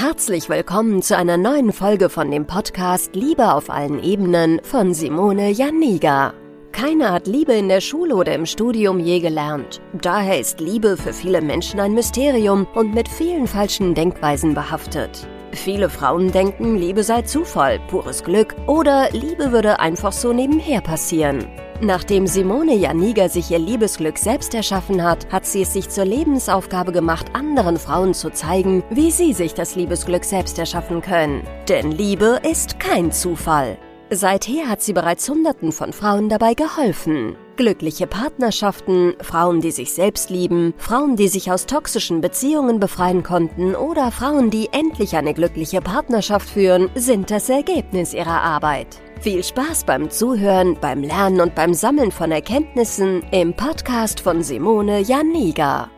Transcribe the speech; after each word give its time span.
Herzlich 0.00 0.48
willkommen 0.48 1.02
zu 1.02 1.16
einer 1.16 1.36
neuen 1.36 1.72
Folge 1.72 2.08
von 2.08 2.30
dem 2.30 2.46
Podcast 2.46 3.16
Liebe 3.16 3.52
auf 3.52 3.68
allen 3.68 4.00
Ebenen 4.00 4.60
von 4.62 4.94
Simone 4.94 5.50
Janiga. 5.50 6.34
Keiner 6.70 7.10
hat 7.10 7.26
Liebe 7.26 7.54
in 7.54 7.68
der 7.68 7.80
Schule 7.80 8.14
oder 8.14 8.32
im 8.32 8.46
Studium 8.46 9.00
je 9.00 9.18
gelernt. 9.18 9.80
Daher 10.00 10.38
ist 10.38 10.60
Liebe 10.60 10.96
für 10.96 11.12
viele 11.12 11.40
Menschen 11.40 11.80
ein 11.80 11.94
Mysterium 11.94 12.68
und 12.76 12.94
mit 12.94 13.08
vielen 13.08 13.48
falschen 13.48 13.96
Denkweisen 13.96 14.54
behaftet. 14.54 15.26
Viele 15.50 15.90
Frauen 15.90 16.30
denken, 16.30 16.76
Liebe 16.76 17.02
sei 17.02 17.22
Zufall, 17.22 17.80
pures 17.88 18.22
Glück 18.22 18.54
oder 18.68 19.10
Liebe 19.10 19.50
würde 19.50 19.80
einfach 19.80 20.12
so 20.12 20.32
nebenher 20.32 20.80
passieren. 20.80 21.44
Nachdem 21.80 22.26
Simone 22.26 22.74
Janiga 22.74 23.28
sich 23.28 23.52
ihr 23.52 23.60
Liebesglück 23.60 24.18
selbst 24.18 24.52
erschaffen 24.52 25.04
hat, 25.04 25.30
hat 25.30 25.46
sie 25.46 25.62
es 25.62 25.72
sich 25.72 25.88
zur 25.88 26.04
Lebensaufgabe 26.04 26.90
gemacht, 26.90 27.26
anderen 27.34 27.76
Frauen 27.76 28.14
zu 28.14 28.30
zeigen, 28.30 28.82
wie 28.90 29.12
sie 29.12 29.32
sich 29.32 29.54
das 29.54 29.76
Liebesglück 29.76 30.24
selbst 30.24 30.58
erschaffen 30.58 31.02
können. 31.02 31.42
Denn 31.68 31.92
Liebe 31.92 32.40
ist 32.42 32.80
kein 32.80 33.12
Zufall. 33.12 33.78
Seither 34.10 34.68
hat 34.68 34.82
sie 34.82 34.92
bereits 34.92 35.28
Hunderten 35.28 35.70
von 35.70 35.92
Frauen 35.92 36.28
dabei 36.28 36.54
geholfen. 36.54 37.36
Glückliche 37.56 38.06
Partnerschaften, 38.06 39.14
Frauen, 39.20 39.60
die 39.60 39.70
sich 39.70 39.92
selbst 39.92 40.30
lieben, 40.30 40.74
Frauen, 40.78 41.14
die 41.14 41.28
sich 41.28 41.52
aus 41.52 41.66
toxischen 41.66 42.20
Beziehungen 42.20 42.80
befreien 42.80 43.22
konnten 43.22 43.76
oder 43.76 44.10
Frauen, 44.10 44.50
die 44.50 44.70
endlich 44.72 45.14
eine 45.14 45.34
glückliche 45.34 45.80
Partnerschaft 45.80 46.48
führen, 46.48 46.88
sind 46.94 47.30
das 47.30 47.48
Ergebnis 47.48 48.14
ihrer 48.14 48.40
Arbeit. 48.40 48.98
Viel 49.20 49.42
Spaß 49.42 49.82
beim 49.82 50.10
Zuhören, 50.10 50.78
beim 50.80 51.02
Lernen 51.02 51.40
und 51.40 51.56
beim 51.56 51.74
Sammeln 51.74 52.12
von 52.12 52.30
Erkenntnissen 52.30 53.24
im 53.32 53.52
Podcast 53.52 54.20
von 54.20 54.44
Simone 54.44 55.00
Janiga. 55.00 55.90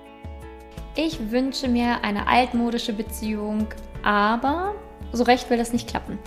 Ich 0.97 1.31
wünsche 1.31 1.69
mir 1.69 2.03
eine 2.03 2.27
altmodische 2.27 2.95
Beziehung, 2.95 3.67
aber 4.03 4.75
so 5.13 5.25
recht 5.25 5.51
will 5.51 5.59
das 5.59 5.75
nicht 5.75 5.87
klappen. 5.87 6.19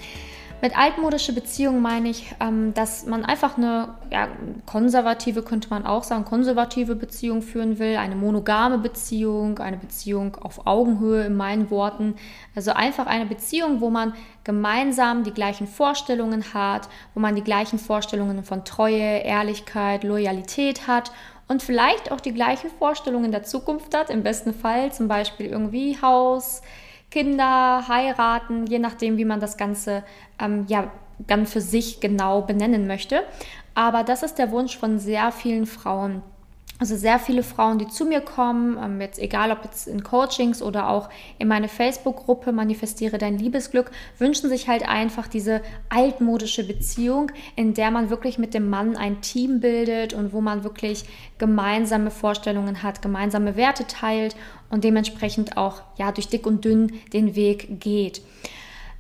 Mit 0.64 0.78
altmodische 0.78 1.34
Beziehung 1.34 1.82
meine 1.82 2.08
ich, 2.08 2.34
ähm, 2.40 2.74
dass 2.74 3.06
man 3.06 3.26
einfach 3.26 3.58
eine 3.58 3.96
ja, 4.10 4.30
konservative, 4.66 5.44
könnte 5.44 5.68
man 5.70 5.86
auch 5.86 6.04
sagen, 6.04 6.24
konservative 6.24 6.96
Beziehung 6.96 7.42
führen 7.42 7.80
will, 7.80 7.98
eine 7.98 8.16
monogame 8.16 8.78
Beziehung, 8.78 9.60
eine 9.60 9.76
Beziehung 9.76 10.38
auf 10.38 10.66
Augenhöhe 10.66 11.26
in 11.26 11.36
meinen 11.36 11.70
Worten. 11.70 12.16
Also 12.56 12.72
einfach 12.72 13.08
eine 13.08 13.26
Beziehung, 13.26 13.82
wo 13.82 13.90
man 13.90 14.14
gemeinsam 14.46 15.26
die 15.26 15.34
gleichen 15.34 15.68
Vorstellungen 15.68 16.54
hat, 16.54 16.88
wo 17.14 17.20
man 17.20 17.36
die 17.36 17.44
gleichen 17.44 17.78
Vorstellungen 17.78 18.46
von 18.46 18.64
Treue, 18.64 19.18
Ehrlichkeit, 19.18 20.06
Loyalität 20.06 20.88
hat 20.88 21.12
und 21.50 21.62
vielleicht 21.62 22.10
auch 22.10 22.22
die 22.22 22.34
gleichen 22.34 22.70
Vorstellungen 22.80 23.34
der 23.34 23.44
Zukunft 23.44 23.94
hat, 23.94 24.10
im 24.10 24.24
besten 24.24 24.54
Fall 24.54 24.94
zum 24.94 25.10
Beispiel 25.10 25.48
irgendwie 25.48 25.98
Haus, 26.02 26.62
Kinder, 27.14 27.88
heiraten, 27.88 28.66
je 28.66 28.80
nachdem, 28.80 29.18
wie 29.18 29.26
man 29.26 29.40
das 29.40 29.56
Ganze 29.56 30.04
ähm, 30.40 30.66
ja 30.68 30.92
dann 31.20 31.46
für 31.46 31.62
sich 31.62 32.00
genau 32.00 32.42
benennen 32.42 32.88
möchte. 32.88 33.22
Aber 33.76 34.04
das 34.04 34.24
ist 34.24 34.40
der 34.40 34.50
Wunsch 34.50 34.76
von 34.76 34.98
sehr 34.98 35.32
vielen 35.32 35.68
Frauen. 35.68 36.24
Also 36.84 36.98
sehr 36.98 37.18
viele 37.18 37.44
Frauen, 37.44 37.78
die 37.78 37.88
zu 37.88 38.04
mir 38.04 38.20
kommen, 38.20 38.78
ähm, 38.78 39.00
jetzt 39.00 39.18
egal 39.18 39.52
ob 39.54 39.64
jetzt 39.64 39.88
in 39.88 40.04
Coachings 40.04 40.62
oder 40.62 40.90
auch 40.90 41.08
in 41.40 41.48
meine 41.48 41.70
Facebook-Gruppe 41.70 42.52
Manifestiere 42.52 43.18
dein 43.18 43.38
Liebesglück, 43.38 43.90
wünschen 44.18 44.50
sich 44.50 44.68
halt 44.68 44.86
einfach 44.86 45.30
diese 45.30 45.62
altmodische 45.88 46.68
Beziehung, 46.68 47.32
in 47.56 47.74
der 47.74 47.90
man 47.90 48.10
wirklich 48.10 48.38
mit 48.38 48.54
dem 48.54 48.70
Mann 48.70 48.98
ein 48.98 49.22
Team 49.22 49.62
bildet 49.62 50.14
und 50.14 50.34
wo 50.34 50.42
man 50.42 50.66
wirklich 50.66 51.06
gemeinsame 51.38 52.12
Vorstellungen 52.12 52.84
hat, 52.84 53.02
gemeinsame 53.02 53.56
Werte 53.56 53.88
teilt 53.88 54.36
und 54.70 54.84
dementsprechend 54.84 55.56
auch 55.56 55.84
ja 55.98 56.12
durch 56.12 56.28
dick 56.28 56.46
und 56.46 56.66
dünn 56.66 57.00
den 57.14 57.34
Weg 57.34 57.80
geht. 57.80 58.22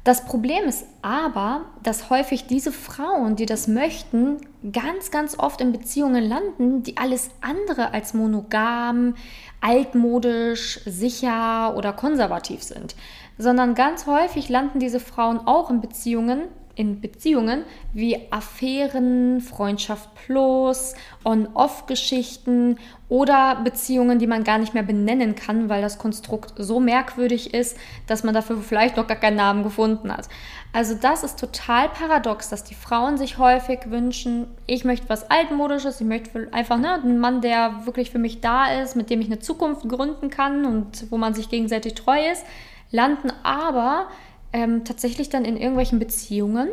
Das 0.03 0.25
Problem 0.25 0.65
ist 0.65 0.85
aber, 1.01 1.61
dass 1.81 2.09
häufig 2.09 2.45
diese 2.45 2.73
Frauen, 2.73 3.37
die 3.37 3.45
das 3.45 3.69
möchten, 3.69 4.37
ganz, 4.73 5.11
ganz 5.11 5.39
oft 5.39 5.61
in 5.61 5.71
Beziehungen 5.71 6.27
landen, 6.27 6.83
die 6.83 6.97
alles 6.97 7.29
andere 7.39 7.93
als 7.93 8.13
monogam, 8.13 9.15
altmodisch, 9.61 10.81
sicher 10.85 11.75
oder 11.77 11.93
konservativ 11.93 12.63
sind, 12.63 12.95
sondern 13.37 13.75
ganz 13.75 14.05
häufig 14.05 14.49
landen 14.49 14.79
diese 14.79 14.99
Frauen 14.99 15.39
auch 15.39 15.69
in 15.69 15.79
Beziehungen, 15.79 16.49
in 16.75 17.01
Beziehungen 17.01 17.63
wie 17.93 18.17
Affären, 18.31 19.41
Freundschaft 19.41 20.09
plus, 20.15 20.95
On-Off-Geschichten 21.23 22.79
oder 23.09 23.61
Beziehungen, 23.63 24.17
die 24.17 24.25
man 24.25 24.43
gar 24.43 24.57
nicht 24.57 24.73
mehr 24.73 24.81
benennen 24.81 25.35
kann, 25.35 25.69
weil 25.69 25.83
das 25.83 25.99
Konstrukt 25.99 26.53
so 26.57 26.79
merkwürdig 26.79 27.53
ist, 27.53 27.77
dass 28.07 28.23
man 28.23 28.33
dafür 28.33 28.57
vielleicht 28.57 28.97
noch 28.97 29.05
gar 29.05 29.17
keinen 29.17 29.37
Namen 29.37 29.63
gefunden 29.63 30.11
hat. 30.11 30.27
Also 30.71 30.95
das 30.95 31.23
ist 31.23 31.39
total 31.39 31.89
paradox, 31.89 32.49
dass 32.49 32.63
die 32.63 32.73
Frauen 32.73 33.17
sich 33.17 33.37
häufig 33.37 33.91
wünschen, 33.91 34.47
ich 34.65 34.83
möchte 34.83 35.07
was 35.09 35.29
altmodisches, 35.29 36.01
ich 36.01 36.07
möchte 36.07 36.47
einfach 36.51 36.79
ne, 36.79 36.93
einen 36.93 37.19
Mann, 37.19 37.41
der 37.41 37.85
wirklich 37.85 38.09
für 38.09 38.17
mich 38.17 38.41
da 38.41 38.81
ist, 38.81 38.95
mit 38.95 39.11
dem 39.11 39.21
ich 39.21 39.27
eine 39.27 39.37
Zukunft 39.37 39.87
gründen 39.87 40.31
kann 40.31 40.65
und 40.65 41.11
wo 41.11 41.17
man 41.17 41.35
sich 41.35 41.49
gegenseitig 41.49 41.93
treu 41.93 42.17
ist, 42.31 42.43
landen 42.89 43.31
aber 43.43 44.07
ähm, 44.53 44.85
tatsächlich 44.85 45.29
dann 45.29 45.45
in 45.45 45.57
irgendwelchen 45.57 45.99
Beziehungen, 45.99 46.69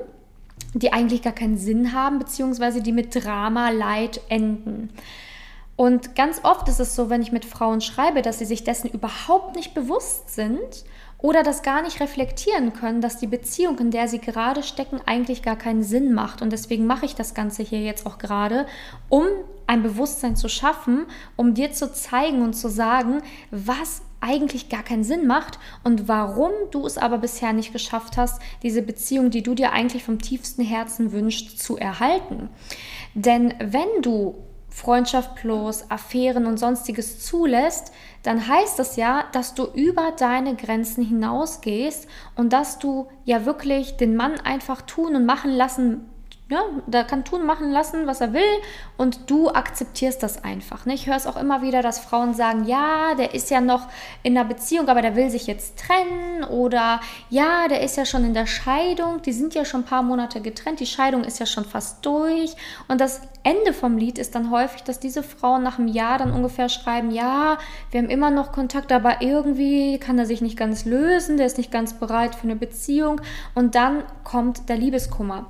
die 0.75 0.93
eigentlich 0.93 1.23
gar 1.23 1.33
keinen 1.33 1.59
Sinn 1.59 1.93
haben, 1.93 2.19
beziehungsweise 2.19 2.83
die 2.83 2.93
mit 2.93 3.15
Drama, 3.15 3.71
Leid 3.71 4.21
enden. 4.29 4.91
Und 5.77 6.15
ganz 6.15 6.41
oft 6.45 6.69
ist 6.69 6.79
es 6.79 6.95
so, 6.95 7.09
wenn 7.09 7.23
ich 7.23 7.33
mit 7.33 7.47
Frauen 7.47 7.81
schreibe, 7.81 8.21
dass 8.21 8.39
sie 8.39 8.45
sich 8.45 8.65
dessen 8.65 8.91
überhaupt 8.91 9.57
nicht 9.57 9.73
bewusst 9.73 10.29
sind 10.29 10.85
oder 11.17 11.43
das 11.43 11.63
gar 11.63 11.81
nicht 11.81 12.01
reflektieren 12.01 12.75
können, 12.75 13.01
dass 13.01 13.17
die 13.17 13.27
Beziehung, 13.27 13.79
in 13.79 13.91
der 13.91 14.07
sie 14.07 14.19
gerade 14.19 14.63
stecken, 14.63 15.01
eigentlich 15.07 15.43
gar 15.43 15.57
keinen 15.57 15.83
Sinn 15.83 16.13
macht. 16.13 16.43
Und 16.43 16.53
deswegen 16.53 16.87
mache 16.87 17.07
ich 17.07 17.15
das 17.15 17.33
Ganze 17.33 17.63
hier 17.63 17.81
jetzt 17.81 18.05
auch 18.05 18.19
gerade, 18.19 18.67
um 19.09 19.25
ein 19.67 19.83
Bewusstsein 19.83 20.37
zu 20.37 20.49
schaffen, 20.49 21.07
um 21.37 21.55
dir 21.55 21.73
zu 21.73 21.91
zeigen 21.93 22.43
und 22.43 22.53
zu 22.53 22.69
sagen, 22.69 23.23
was 23.51 24.03
eigentlich 24.21 24.69
gar 24.69 24.83
keinen 24.83 25.05
Sinn 25.05 25.27
macht 25.27 25.59
und 25.83 26.09
warum 26.09 26.51
du 26.71 26.87
es 26.87 26.99
aber 26.99 27.19
bisher 27.19 27.53
nicht 27.53 27.73
geschafft 27.73 28.17
hast, 28.17 28.41
diese 28.63 28.83
Beziehung, 28.83 29.31
die 29.31 29.43
du 29.43 29.55
dir 29.55 29.73
eigentlich 29.73 30.05
vom 30.05 30.21
tiefsten 30.21 30.63
Herzen 30.63 31.13
wünschst, 31.13 31.59
zu 31.59 31.77
erhalten. 31.77 32.51
Denn 33.15 33.55
wenn 33.59 34.03
du 34.03 34.37
Freundschaft 34.69 35.35
plus, 35.35 35.91
Affären 35.91 36.47
und 36.47 36.59
sonstiges 36.59 37.25
zulässt, 37.25 37.93
dann 38.23 38.47
heißt 38.47 38.79
das 38.79 38.97
ja, 38.97 39.25
dass 39.33 39.55
du 39.55 39.65
über 39.65 40.13
deine 40.17 40.55
Grenzen 40.55 41.05
hinausgehst 41.05 42.07
und 42.37 42.53
dass 42.53 42.79
du 42.79 43.09
ja 43.25 43.45
wirklich 43.45 43.97
den 43.97 44.15
Mann 44.15 44.39
einfach 44.41 44.83
tun 44.83 45.17
und 45.17 45.27
machen 45.27 45.51
lassen 45.51 46.07
ja, 46.51 46.65
der 46.87 47.05
kann 47.05 47.25
tun, 47.25 47.47
machen 47.47 47.71
lassen, 47.71 48.09
was 48.09 48.21
er 48.21 48.33
will 48.33 48.43
und 48.97 49.31
du 49.31 49.49
akzeptierst 49.51 50.21
das 50.21 50.43
einfach. 50.43 50.85
Ne? 50.85 50.95
Ich 50.95 51.07
höre 51.07 51.17
es 51.17 51.29
auch 51.29 51.37
immer 51.37 51.63
wieder, 51.63 51.81
dass 51.81 52.01
Frauen 52.01 52.35
sagen, 52.35 52.65
ja, 52.65 53.15
der 53.15 53.35
ist 53.35 53.51
ja 53.51 53.61
noch 53.61 53.87
in 54.25 54.37
einer 54.37 54.49
Beziehung, 54.49 54.89
aber 54.89 55.01
der 55.01 55.15
will 55.15 55.31
sich 55.31 55.47
jetzt 55.47 55.79
trennen 55.79 56.43
oder 56.43 57.01
ja, 57.31 57.69
der 57.69 57.83
ist 57.83 57.97
ja 57.97 58.05
schon 58.05 58.25
in 58.25 58.35
der 58.35 58.47
Scheidung, 58.47 59.23
die 59.23 59.33
sind 59.33 59.55
ja 59.55 59.65
schon 59.65 59.83
ein 59.83 59.87
paar 59.87 60.03
Monate 60.03 60.41
getrennt, 60.41 60.81
die 60.81 60.87
Scheidung 60.87 61.23
ist 61.23 61.39
ja 61.39 61.47
schon 61.47 61.65
fast 61.65 62.05
durch 62.05 62.57
und 62.89 63.01
das 63.01 63.21
Ende 63.45 63.73
vom 63.73 63.97
Lied 63.97 64.19
ist 64.19 64.35
dann 64.35 64.51
häufig, 64.51 64.83
dass 64.83 64.99
diese 64.99 65.23
Frauen 65.23 65.63
nach 65.63 65.79
einem 65.79 65.87
Jahr 65.89 66.19
dann 66.19 66.33
ungefähr 66.33 66.69
schreiben, 66.69 67.13
ja, 67.13 67.59
wir 67.93 68.03
haben 68.03 68.11
immer 68.11 68.31
noch 68.31 68.51
Kontakt, 68.51 68.91
aber 68.91 69.23
irgendwie 69.23 69.99
kann 69.99 70.19
er 70.19 70.27
sich 70.27 70.41
nicht 70.41 70.59
ganz 70.59 70.85
lösen, 70.85 71.37
der 71.37 71.47
ist 71.47 71.59
nicht 71.59 71.71
ganz 71.71 71.95
bereit 71.95 72.35
für 72.35 72.43
eine 72.43 72.57
Beziehung 72.57 73.21
und 73.55 73.77
dann 73.77 74.03
kommt 74.25 74.69
der 74.69 74.77
Liebeskummer. 74.77 75.47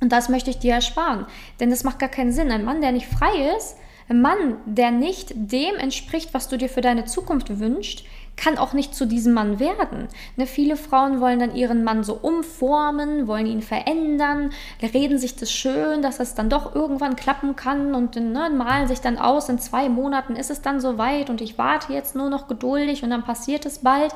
Und 0.00 0.10
das 0.12 0.28
möchte 0.28 0.50
ich 0.50 0.58
dir 0.58 0.74
ersparen. 0.74 1.26
Denn 1.60 1.70
das 1.70 1.84
macht 1.84 1.98
gar 1.98 2.08
keinen 2.08 2.32
Sinn. 2.32 2.50
Ein 2.50 2.64
Mann, 2.64 2.80
der 2.80 2.92
nicht 2.92 3.06
frei 3.06 3.54
ist, 3.56 3.76
ein 4.08 4.22
Mann, 4.22 4.56
der 4.66 4.90
nicht 4.90 5.32
dem 5.34 5.76
entspricht, 5.76 6.34
was 6.34 6.48
du 6.48 6.58
dir 6.58 6.68
für 6.68 6.80
deine 6.80 7.04
Zukunft 7.04 7.60
wünschst, 7.60 8.04
kann 8.36 8.58
auch 8.58 8.72
nicht 8.72 8.94
zu 8.94 9.06
diesem 9.06 9.34
Mann 9.34 9.60
werden. 9.60 10.08
Ne, 10.36 10.46
viele 10.46 10.76
Frauen 10.76 11.20
wollen 11.20 11.38
dann 11.38 11.54
ihren 11.54 11.84
Mann 11.84 12.02
so 12.02 12.14
umformen, 12.14 13.26
wollen 13.26 13.46
ihn 13.46 13.62
verändern, 13.62 14.50
reden 14.82 15.18
sich 15.18 15.36
das 15.36 15.52
schön, 15.52 16.02
dass 16.02 16.20
es 16.20 16.34
dann 16.34 16.48
doch 16.48 16.74
irgendwann 16.74 17.16
klappen 17.16 17.54
kann 17.54 17.94
und 17.94 18.16
ne, 18.16 18.50
malen 18.50 18.88
sich 18.88 19.00
dann 19.00 19.18
aus, 19.18 19.48
in 19.48 19.58
zwei 19.58 19.88
Monaten 19.88 20.36
ist 20.36 20.50
es 20.50 20.62
dann 20.62 20.80
soweit 20.80 21.30
und 21.30 21.40
ich 21.40 21.58
warte 21.58 21.92
jetzt 21.92 22.16
nur 22.16 22.30
noch 22.30 22.48
geduldig 22.48 23.02
und 23.04 23.10
dann 23.10 23.24
passiert 23.24 23.66
es 23.66 23.80
bald. 23.80 24.12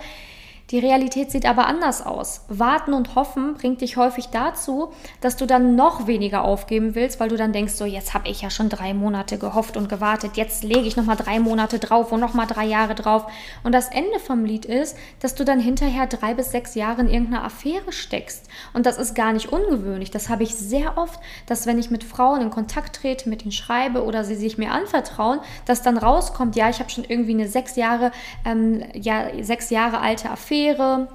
Die 0.70 0.78
Realität 0.78 1.30
sieht 1.30 1.44
aber 1.44 1.66
anders 1.66 2.06
aus. 2.06 2.40
Warten 2.48 2.94
und 2.94 3.14
hoffen 3.16 3.52
bringt 3.52 3.82
dich 3.82 3.98
häufig 3.98 4.28
dazu, 4.28 4.92
dass 5.20 5.36
du 5.36 5.44
dann 5.44 5.76
noch 5.76 6.06
weniger 6.06 6.42
aufgeben 6.42 6.94
willst, 6.94 7.20
weil 7.20 7.28
du 7.28 7.36
dann 7.36 7.52
denkst, 7.52 7.74
so 7.74 7.84
jetzt 7.84 8.14
habe 8.14 8.28
ich 8.28 8.40
ja 8.40 8.48
schon 8.48 8.70
drei 8.70 8.94
Monate 8.94 9.36
gehofft 9.36 9.76
und 9.76 9.90
gewartet, 9.90 10.38
jetzt 10.38 10.64
lege 10.64 10.86
ich 10.86 10.96
nochmal 10.96 11.16
drei 11.16 11.38
Monate 11.38 11.78
drauf 11.78 12.12
und 12.12 12.20
nochmal 12.20 12.46
drei 12.46 12.64
Jahre 12.64 12.94
drauf. 12.94 13.26
Und 13.62 13.72
das 13.72 13.88
Ende 13.88 14.18
vom 14.18 14.46
Lied 14.46 14.64
ist, 14.64 14.96
dass 15.20 15.34
du 15.34 15.44
dann 15.44 15.60
hinterher 15.60 16.06
drei 16.06 16.32
bis 16.32 16.50
sechs 16.50 16.74
Jahre 16.74 17.02
in 17.02 17.10
irgendeiner 17.10 17.44
Affäre 17.44 17.92
steckst. 17.92 18.48
Und 18.72 18.86
das 18.86 18.96
ist 18.96 19.14
gar 19.14 19.34
nicht 19.34 19.52
ungewöhnlich. 19.52 20.10
Das 20.12 20.30
habe 20.30 20.44
ich 20.44 20.54
sehr 20.54 20.96
oft, 20.96 21.20
dass 21.44 21.66
wenn 21.66 21.78
ich 21.78 21.90
mit 21.90 22.04
Frauen 22.04 22.40
in 22.40 22.48
Kontakt 22.48 22.96
trete, 22.96 23.28
mit 23.28 23.42
ihnen 23.42 23.52
schreibe 23.52 24.02
oder 24.02 24.24
sie 24.24 24.34
sich 24.34 24.56
mir 24.56 24.70
anvertrauen, 24.70 25.40
dass 25.66 25.82
dann 25.82 25.98
rauskommt, 25.98 26.56
ja, 26.56 26.70
ich 26.70 26.80
habe 26.80 26.88
schon 26.88 27.04
irgendwie 27.04 27.34
eine 27.34 27.48
sechs 27.48 27.76
Jahre, 27.76 28.12
ähm, 28.46 28.82
ja, 28.94 29.26
sechs 29.42 29.68
Jahre 29.68 30.00
alte 30.00 30.30
Affäre 30.30 30.53
Affäre 30.54 31.08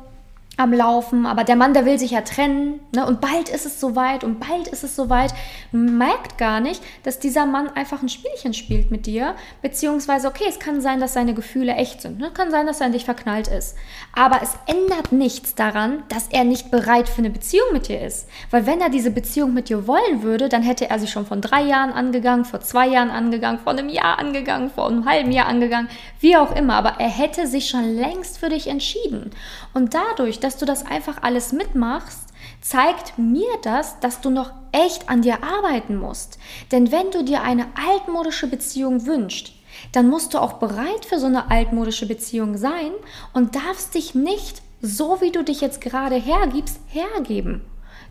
am 0.60 0.74
Laufen, 0.74 1.26
aber 1.26 1.46
der 1.46 1.56
Mann, 1.56 1.74
der 1.74 1.86
will 1.86 1.98
sich 1.98 2.12
ja 2.12 2.22
trennen, 2.22 2.82
ne? 2.94 3.06
und 3.06 3.22
bald 3.22 3.48
ist 3.48 3.66
es 3.66 3.80
soweit 3.80 4.26
und 4.26 4.40
bald 4.42 4.68
ist 4.68 4.84
es 4.84 4.96
soweit. 4.96 5.34
Merkt 5.72 6.38
gar 6.38 6.60
nicht, 6.60 6.84
dass 7.04 7.20
dieser 7.20 7.46
Mann 7.46 7.70
einfach 7.70 8.02
ein 8.02 8.10
Spielchen 8.10 8.54
spielt 8.54 8.92
mit 8.92 9.06
dir, 9.06 9.36
beziehungsweise, 9.62 10.28
okay, 10.28 10.44
es 10.50 10.60
kann 10.60 10.82
sein, 10.82 11.00
dass 11.00 11.14
seine 11.14 11.34
Gefühle 11.34 11.76
echt 11.76 12.02
sind, 12.02 12.20
ne? 12.20 12.30
kann 12.34 12.52
sein, 12.52 12.68
dass 12.68 12.82
er 12.82 12.88
in 12.88 12.94
dich 12.94 13.06
verknallt 13.06 13.48
ist, 13.48 13.76
aber 14.14 14.42
es 14.44 14.58
ändert 14.68 15.14
nichts 15.14 15.56
daran, 15.56 16.04
dass 16.10 16.28
er 16.28 16.44
nicht 16.44 16.72
bereit 16.72 17.08
für 17.08 17.20
eine 17.20 17.30
Beziehung 17.30 17.68
mit 17.72 17.88
dir 17.88 18.02
ist, 18.02 18.28
weil 18.52 18.66
wenn 18.66 18.82
er 18.82 18.90
diese 18.90 19.12
Beziehung 19.12 19.54
mit 19.54 19.70
dir 19.70 19.88
wollen 19.88 20.24
würde, 20.24 20.50
dann 20.50 20.64
hätte 20.64 20.90
er 20.90 21.00
sie 21.00 21.08
schon 21.08 21.26
von 21.26 21.40
drei 21.40 21.64
Jahren 21.64 21.94
angegangen, 21.94 22.44
vor 22.44 22.60
zwei 22.60 22.88
Jahren 22.88 23.12
angegangen, 23.12 23.60
vor 23.60 23.72
einem 23.72 23.88
Jahr 23.88 24.20
angegangen, 24.20 24.70
vor 24.70 24.88
einem 24.88 25.06
halben 25.06 25.32
Jahr 25.32 25.48
angegangen, 25.48 25.88
wie 26.20 26.36
auch 26.36 26.54
immer, 26.54 26.74
aber 26.76 26.96
er 27.00 27.10
hätte 27.10 27.48
sich 27.48 27.70
schon 27.70 27.96
längst 27.96 28.40
für 28.40 28.50
dich 28.50 28.68
entschieden 28.68 29.32
und 29.74 29.94
dadurch, 29.94 30.40
dass 30.40 30.58
du 30.58 30.66
das 30.66 30.86
einfach 30.86 31.22
alles 31.22 31.52
mitmachst, 31.52 32.30
zeigt 32.62 33.18
mir 33.18 33.50
das, 33.64 34.00
dass 34.00 34.22
du 34.22 34.30
noch 34.30 34.52
echt 34.72 35.10
an 35.10 35.22
dir 35.22 35.44
arbeiten 35.44 35.96
musst. 35.96 36.40
Denn 36.72 36.92
wenn 36.92 37.12
du 37.12 37.24
dir 37.24 37.42
eine 37.42 37.68
altmodische 37.76 38.48
Beziehung 38.48 39.06
wünschst, 39.06 39.54
dann 39.92 40.10
musst 40.10 40.34
du 40.34 40.40
auch 40.40 40.54
bereit 40.54 41.06
für 41.06 41.20
so 41.20 41.28
eine 41.28 41.52
altmodische 41.52 42.06
Beziehung 42.06 42.58
sein 42.58 42.92
und 43.34 43.56
darfst 43.56 43.96
dich 43.96 44.16
nicht, 44.16 44.62
so 44.82 45.22
wie 45.22 45.32
du 45.32 45.44
dich 45.44 45.62
jetzt 45.62 45.82
gerade 45.82 46.16
hergibst, 46.16 46.80
hergeben. 46.88 47.62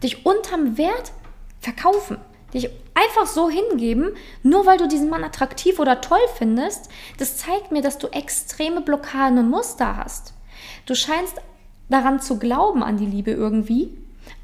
Dich 0.02 0.25
unterm 0.25 0.78
Wert 0.78 1.12
verkaufen. 1.60 2.19
Dich 2.55 2.70
einfach 2.94 3.26
so 3.26 3.50
hingeben, 3.50 4.16
nur 4.43 4.64
weil 4.64 4.78
du 4.78 4.88
diesen 4.88 5.10
Mann 5.10 5.25
attraktiv 5.25 5.78
oder 5.78 6.00
toll 6.00 6.20
findest, 6.37 6.88
das 7.19 7.37
zeigt 7.37 7.72
mir, 7.72 7.82
dass 7.82 7.99
du 7.99 8.08
extreme 8.08 8.81
Blockaden 8.81 9.38
und 9.38 9.50
Muster 9.50 9.96
hast. 9.96 10.32
Du 10.88 10.94
scheinst 10.94 11.35
daran 11.90 12.19
zu 12.19 12.38
glauben, 12.38 12.82
an 12.82 12.96
die 12.96 13.05
Liebe 13.05 13.31
irgendwie, 13.31 13.93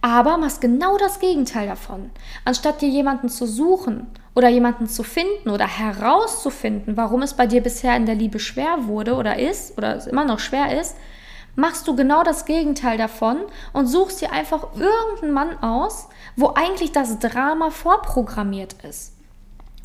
aber 0.03 0.37
machst 0.37 0.61
genau 0.61 0.99
das 0.99 1.19
Gegenteil 1.19 1.67
davon. 1.67 2.11
Anstatt 2.45 2.83
dir 2.83 2.89
jemanden 2.91 3.31
zu 3.31 3.47
suchen 3.47 4.09
oder 4.35 4.51
jemanden 4.51 4.87
zu 4.87 5.05
finden 5.05 5.49
oder 5.49 5.67
herauszufinden, 5.67 6.99
warum 6.99 7.23
es 7.23 7.33
bei 7.33 7.47
dir 7.47 7.63
bisher 7.63 7.97
in 7.97 8.05
der 8.05 8.15
Liebe 8.15 8.39
schwer 8.39 8.87
wurde 8.89 9.15
oder 9.15 9.39
ist 9.39 9.79
oder 9.79 9.97
es 9.97 10.07
immer 10.07 10.27
noch 10.27 10.39
schwer 10.39 10.79
ist, 10.79 10.97
machst 11.57 11.89
du 11.89 11.97
genau 11.97 12.23
das 12.23 12.45
Gegenteil 12.45 12.99
davon 12.99 13.39
und 13.73 13.87
suchst 13.87 14.21
dir 14.21 14.31
einfach 14.31 14.69
irgendeinen 14.77 15.33
Mann 15.33 15.63
aus, 15.63 16.11
wo 16.37 16.49
eigentlich 16.49 16.93
das 16.93 17.19
Drama 17.21 17.71
vorprogrammiert 17.71 18.75
ist. 18.87 19.14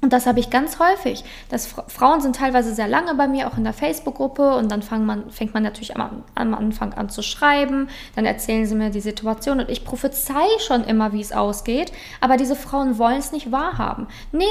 Und 0.02 0.14
das 0.14 0.26
habe 0.26 0.40
ich 0.40 0.50
ganz 0.50 0.80
häufig. 0.80 1.26
Das 1.50 1.68
Frauen 1.68 2.22
sind 2.22 2.38
teilweise 2.38 2.74
sehr 2.74 2.88
lange 2.88 3.16
bei 3.16 3.28
mir, 3.28 3.48
auch 3.48 3.58
in 3.58 3.66
der 3.66 3.74
Facebook-Gruppe. 3.74 4.56
Und 4.56 4.72
dann 4.72 4.82
man, 5.06 5.30
fängt 5.30 5.54
man 5.54 5.64
natürlich 5.64 5.98
am, 5.98 6.24
am, 6.36 6.54
Anfang 6.54 6.94
an 6.94 7.10
zu 7.10 7.22
schreiben. 7.22 7.90
Dann 8.16 8.26
erzählen 8.26 8.66
sie 8.66 8.76
mir 8.76 8.92
die 8.92 9.02
Situation. 9.02 9.60
Und 9.60 9.70
ich 9.70 9.84
prophezei 9.84 10.46
schon 10.60 10.86
immer, 10.86 11.12
wie 11.12 11.20
es 11.20 11.34
ausgeht. 11.34 11.92
Aber 12.22 12.38
diese 12.38 12.56
Frauen 12.56 12.98
wollen 12.98 13.18
es 13.18 13.34
nicht 13.34 13.52
wahrhaben. 13.52 14.08
Nee, 14.32 14.46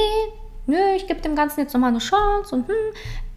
nö, 0.66 0.76
ich 0.96 1.06
gebe 1.06 1.22
dem 1.22 1.34
Ganzen 1.34 1.60
jetzt 1.60 1.72
nochmal 1.72 1.90
eine 1.90 2.00
Chance. 2.00 2.54
Und 2.54 2.68
hm, 2.68 2.74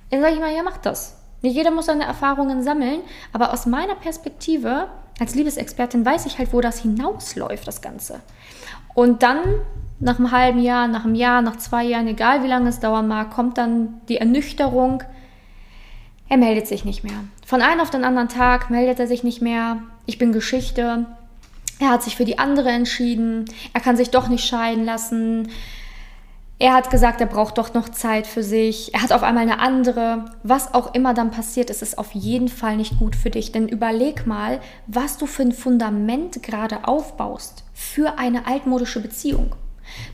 dann 0.10 0.22
sage 0.22 0.34
ich 0.34 0.40
mal, 0.42 0.54
ja, 0.54 0.64
mach 0.64 0.78
das. 0.78 1.18
Nicht 1.42 1.56
jeder 1.56 1.72
muss 1.72 1.86
seine 1.86 2.04
Erfahrungen 2.04 2.62
sammeln. 2.62 3.02
Aber 3.32 3.54
aus 3.54 3.66
meiner 3.66 3.96
Perspektive 3.96 4.90
als 5.22 5.34
Liebesexpertin 5.36 6.06
weiß 6.06 6.26
ich 6.26 6.40
halt, 6.40 6.52
wo 6.52 6.60
das 6.60 6.80
hinausläuft, 6.80 7.68
das 7.68 7.82
Ganze. 7.82 8.20
Und 8.94 9.24
dann 9.24 9.40
nach 10.02 10.18
einem 10.18 10.32
halben 10.32 10.60
Jahr, 10.60 10.88
nach 10.88 11.06
einem 11.06 11.16
Jahr, 11.16 11.42
nach 11.42 11.58
zwei 11.58 11.84
Jahren, 11.84 12.08
egal 12.08 12.44
wie 12.44 12.48
lange 12.48 12.70
es 12.70 12.80
dauern 12.80 13.08
mag, 13.08 13.32
kommt 13.32 13.58
dann 13.58 14.02
die 14.10 14.18
Ernüchterung. 14.18 15.04
Er 16.28 16.38
meldet 16.38 16.68
sich 16.68 16.86
nicht 16.86 17.04
mehr. 17.04 17.24
Von 17.46 17.62
einem 17.62 17.82
auf 17.82 17.92
den 17.92 18.04
anderen 18.04 18.30
Tag 18.30 18.70
meldet 18.70 19.00
er 19.00 19.08
sich 19.08 19.24
nicht 19.24 19.42
mehr. 19.42 19.78
Ich 20.06 20.18
bin 20.18 20.32
Geschichte. 20.32 21.06
Er 21.80 21.90
hat 21.90 22.04
sich 22.04 22.16
für 22.16 22.26
die 22.26 22.40
andere 22.40 22.70
entschieden. 22.70 23.46
Er 23.74 23.82
kann 23.82 23.98
sich 23.98 24.10
doch 24.10 24.28
nicht 24.28 24.46
scheiden 24.46 24.86
lassen. 24.86 25.50
Er 26.58 26.74
hat 26.74 26.90
gesagt, 26.90 27.22
er 27.22 27.28
braucht 27.28 27.58
doch 27.58 27.74
noch 27.74 27.90
Zeit 27.90 28.28
für 28.28 28.44
sich. 28.44 28.94
Er 28.94 29.02
hat 29.02 29.12
auf 29.12 29.24
einmal 29.24 29.44
eine 29.44 29.60
andere. 29.60 30.26
Was 30.44 30.74
auch 30.74 30.94
immer 30.94 31.14
dann 31.14 31.32
passiert, 31.32 31.70
ist 31.70 31.82
es 31.82 31.98
auf 31.98 32.12
jeden 32.14 32.50
Fall 32.50 32.78
nicht 32.78 32.98
gut 32.98 33.16
für 33.16 33.30
dich. 33.30 33.52
Denn 33.52 33.68
überleg 33.68 34.26
mal, 34.26 34.62
was 34.88 35.18
du 35.18 35.26
für 35.26 35.42
ein 35.42 35.52
Fundament 35.52 36.42
gerade 36.44 36.88
aufbaust 36.88 37.66
für 37.74 38.20
eine 38.20 38.48
altmodische 38.48 39.02
Beziehung. 39.02 39.56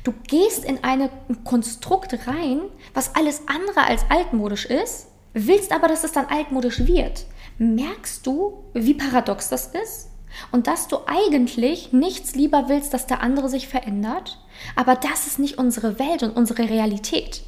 Du 0.04 0.14
gehst 0.28 0.66
in 0.66 0.84
ein 0.84 1.10
Konstrukt 1.44 2.28
rein, 2.28 2.62
was 2.94 3.16
alles 3.16 3.44
andere 3.48 3.88
als 3.88 4.06
altmodisch 4.10 4.66
ist, 4.66 5.08
willst 5.34 5.72
aber, 5.72 5.88
dass 5.88 6.04
es 6.04 6.12
dann 6.12 6.28
altmodisch 6.28 6.86
wird. 6.88 7.26
Merkst 7.58 8.26
du, 8.26 8.64
wie 8.74 8.94
paradox 8.94 9.50
das 9.50 9.68
ist? 9.68 10.10
Und 10.52 10.68
dass 10.68 10.88
du 10.88 10.98
eigentlich 11.08 11.94
nichts 11.94 12.36
lieber 12.36 12.66
willst, 12.68 12.94
dass 12.94 13.08
der 13.08 13.22
andere 13.22 13.50
sich 13.50 13.68
verändert? 13.68 14.40
Aber 14.76 14.96
das 14.96 15.28
ist 15.28 15.40
nicht 15.40 15.58
unsere 15.58 16.00
Welt 16.00 16.24
und 16.24 16.36
unsere 16.36 16.70
Realität. 16.70 17.44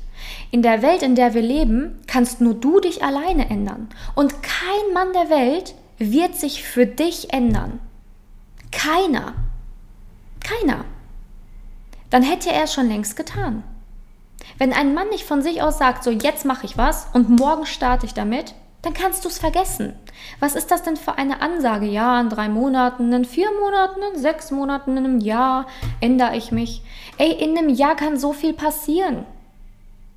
In 0.52 0.62
der 0.62 0.82
Welt, 0.82 1.04
in 1.04 1.16
der 1.16 1.34
wir 1.34 1.42
leben, 1.42 2.00
kannst 2.08 2.42
nur 2.42 2.54
du 2.54 2.80
dich 2.80 3.04
alleine 3.04 3.50
ändern. 3.50 3.90
Und 4.16 4.44
kein 4.44 4.94
Mann 4.94 5.14
der 5.14 5.30
Welt 5.30 5.76
wird 5.98 6.36
sich 6.36 6.64
für 6.64 6.86
dich 6.86 7.34
ändern. 7.34 7.80
Keiner. 8.72 9.36
Keiner 10.40 10.86
dann 12.10 12.24
hätte 12.24 12.52
er 12.52 12.64
es 12.64 12.74
schon 12.74 12.88
längst 12.88 13.16
getan. 13.16 13.64
Wenn 14.58 14.74
ein 14.74 14.94
Mann 14.94 15.10
nicht 15.10 15.24
von 15.24 15.42
sich 15.42 15.62
aus 15.62 15.78
sagt, 15.78 16.04
so 16.04 16.12
jetzt 16.12 16.46
mache 16.46 16.66
ich 16.66 16.78
was 16.78 17.08
und 17.14 17.30
morgen 17.30 17.66
starte 17.66 18.06
ich 18.06 18.14
damit, 18.14 18.56
dann 18.82 18.94
kannst 18.94 19.26
du 19.26 19.30
es 19.30 19.40
vergessen. 19.40 19.94
Was 20.40 20.56
ist 20.56 20.72
das 20.72 20.84
denn 20.84 20.96
für 20.96 21.18
eine 21.18 21.42
Ansage? 21.42 21.86
Ja, 21.86 22.20
in 22.22 22.30
drei 22.30 22.48
Monaten, 22.48 23.12
in 23.12 23.26
vier 23.26 23.50
Monaten, 23.60 24.00
in 24.14 24.22
sechs 24.22 24.52
Monaten, 24.52 24.98
in 24.98 25.06
einem 25.06 25.20
Jahr 25.20 25.68
ändere 26.00 26.36
ich 26.36 26.52
mich. 26.52 26.82
Ey, 27.18 27.32
in 27.32 27.58
einem 27.58 27.70
Jahr 27.70 27.96
kann 27.96 28.18
so 28.18 28.32
viel 28.32 28.54
passieren. 28.54 29.26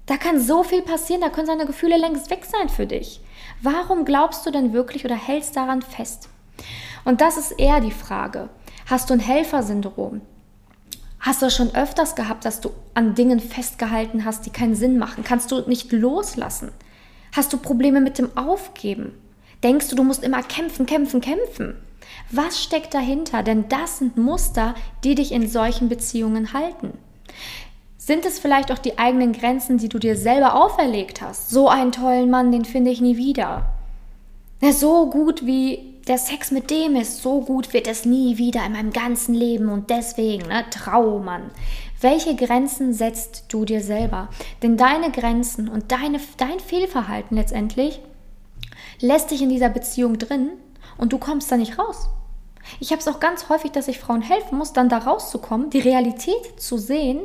Da 0.07 0.17
kann 0.17 0.41
so 0.41 0.63
viel 0.63 0.83
passieren, 0.83 1.21
da 1.21 1.29
können 1.29 1.47
seine 1.47 1.67
Gefühle 1.67 1.97
längst 1.97 2.31
weg 2.31 2.45
sein 2.45 2.69
für 2.69 2.87
dich. 2.87 3.21
Warum 3.61 4.05
glaubst 4.05 4.45
du 4.47 4.51
denn 4.51 4.73
wirklich 4.73 5.05
oder 5.05 5.15
hältst 5.15 5.57
daran 5.57 5.83
fest? 5.83 6.29
Und 7.05 7.21
das 7.21 7.37
ist 7.37 7.53
eher 7.53 7.81
die 7.81 7.93
Frage. 7.93 8.49
Hast 8.89 9.11
du 9.11 9.15
ein 9.15 9.21
Helfersyndrom? 9.21 10.21
Hast 11.23 11.41
du 11.41 11.51
schon 11.51 11.73
öfters 11.77 12.17
gehabt, 12.17 12.45
dass 12.45 12.61
du 12.61 12.73
an 12.95 13.15
Dingen 13.15 13.39
festgehalten 13.39 14.25
hast, 14.25 14.45
die 14.45 14.51
keinen 14.51 14.75
Sinn 14.75 14.99
machen? 14.99 15.23
Kannst 15.23 15.53
du 15.53 15.61
nicht 15.61 15.93
loslassen? 15.93 16.73
Hast 17.31 17.53
du 17.53 17.59
Probleme 17.59 18.01
mit 18.01 18.19
dem 18.19 18.37
Aufgeben? 18.37 19.15
Denkst 19.63 19.87
du, 19.87 19.95
du 19.95 20.03
musst 20.03 20.25
immer 20.25 20.43
kämpfen, 20.43 20.85
kämpfen, 20.85 21.21
kämpfen? 21.21 21.77
Was 22.33 22.61
steckt 22.61 22.93
dahinter? 22.93 23.45
Denn 23.45 23.69
das 23.69 23.99
sind 23.99 24.17
Muster, 24.17 24.75
die 25.05 25.15
dich 25.15 25.31
in 25.31 25.49
solchen 25.49 25.89
Beziehungen 25.89 26.53
halten. 26.53 26.99
Sind 27.99 28.27
es 28.27 28.41
vielleicht 28.41 28.73
auch 28.73 28.79
die 28.79 28.99
eigenen 28.99 29.33
Grenzen, 29.33 29.79
die 29.79 29.89
du 29.89 30.01
dir 30.01 30.17
selber 30.17 30.57
auferlegt 30.61 31.23
hast? 31.23 31.51
So 31.51 31.69
einen 31.69 31.93
tollen 31.93 32.31
Mann, 32.31 32.51
den 32.51 32.65
finde 32.65 32.91
ich 32.91 33.01
nie 33.01 33.17
wieder. 33.17 33.71
Na, 34.61 34.73
so 34.73 35.09
gut 35.09 35.47
wie 35.47 35.92
der 36.09 36.19
Sex 36.19 36.51
mit 36.51 36.71
dem 36.71 36.97
ist, 36.97 37.23
so 37.23 37.41
gut 37.43 37.73
wird 37.73 37.87
es 37.87 38.05
nie 38.05 38.39
wieder 38.39 38.65
in 38.67 38.73
meinem 38.73 38.93
ganzen 38.93 39.35
Leben 39.35 39.69
und 39.69 39.91
deswegen, 39.91 40.49
ne, 40.49 40.65
Traummann. 40.71 41.51
Welche 42.01 42.35
Grenzen 42.35 42.93
setzt 42.93 43.45
du 43.49 43.65
dir 43.65 43.81
selber? 43.81 44.29
Denn 44.63 44.77
deine 44.77 45.13
Grenzen 45.13 45.69
und 45.69 45.93
deine, 45.93 46.19
dein 46.37 46.59
Fehlverhalten 46.59 47.37
letztendlich 47.37 48.01
lässt 49.01 49.31
dich 49.31 49.43
in 49.43 49.49
dieser 49.49 49.69
Beziehung 49.69 50.19
drin 50.19 50.51
und 50.99 51.13
du 51.13 51.19
kommst 51.19 51.53
da 51.53 51.57
nicht 51.57 51.79
raus. 51.79 52.09
Ich 52.81 52.91
habe 52.91 53.01
es 53.01 53.09
auch 53.09 53.21
ganz 53.21 53.49
häufig, 53.49 53.73
dass 53.73 53.89
ich 53.89 53.99
Frauen 53.99 54.23
helfen 54.23 54.59
muss, 54.59 54.73
dann 54.73 54.89
da 54.89 54.99
rauszukommen, 54.99 55.71
die 55.71 55.81
Realität 55.81 56.61
zu 56.61 56.79
sehen, 56.79 57.21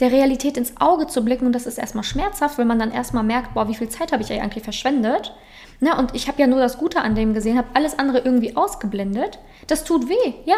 der 0.00 0.10
Realität 0.10 0.56
ins 0.56 0.80
Auge 0.80 1.06
zu 1.06 1.24
blicken 1.24 1.46
und 1.46 1.52
das 1.52 1.66
ist 1.66 1.78
erstmal 1.78 2.04
schmerzhaft, 2.04 2.58
weil 2.58 2.64
man 2.64 2.78
dann 2.78 2.92
erstmal 2.92 3.24
merkt, 3.24 3.54
boah, 3.54 3.68
wie 3.68 3.74
viel 3.74 3.88
Zeit 3.88 4.12
habe 4.12 4.22
ich 4.22 4.32
eigentlich 4.32 4.64
verschwendet 4.64 5.32
Ne? 5.80 5.96
Und 5.96 6.14
ich 6.14 6.28
habe 6.28 6.40
ja 6.40 6.46
nur 6.46 6.60
das 6.60 6.78
Gute 6.78 7.00
an 7.00 7.14
dem 7.14 7.34
gesehen, 7.34 7.58
habe 7.58 7.68
alles 7.74 7.98
andere 7.98 8.18
irgendwie 8.18 8.56
ausgeblendet. 8.56 9.38
Das 9.66 9.84
tut 9.84 10.08
weh, 10.08 10.34
ja. 10.44 10.56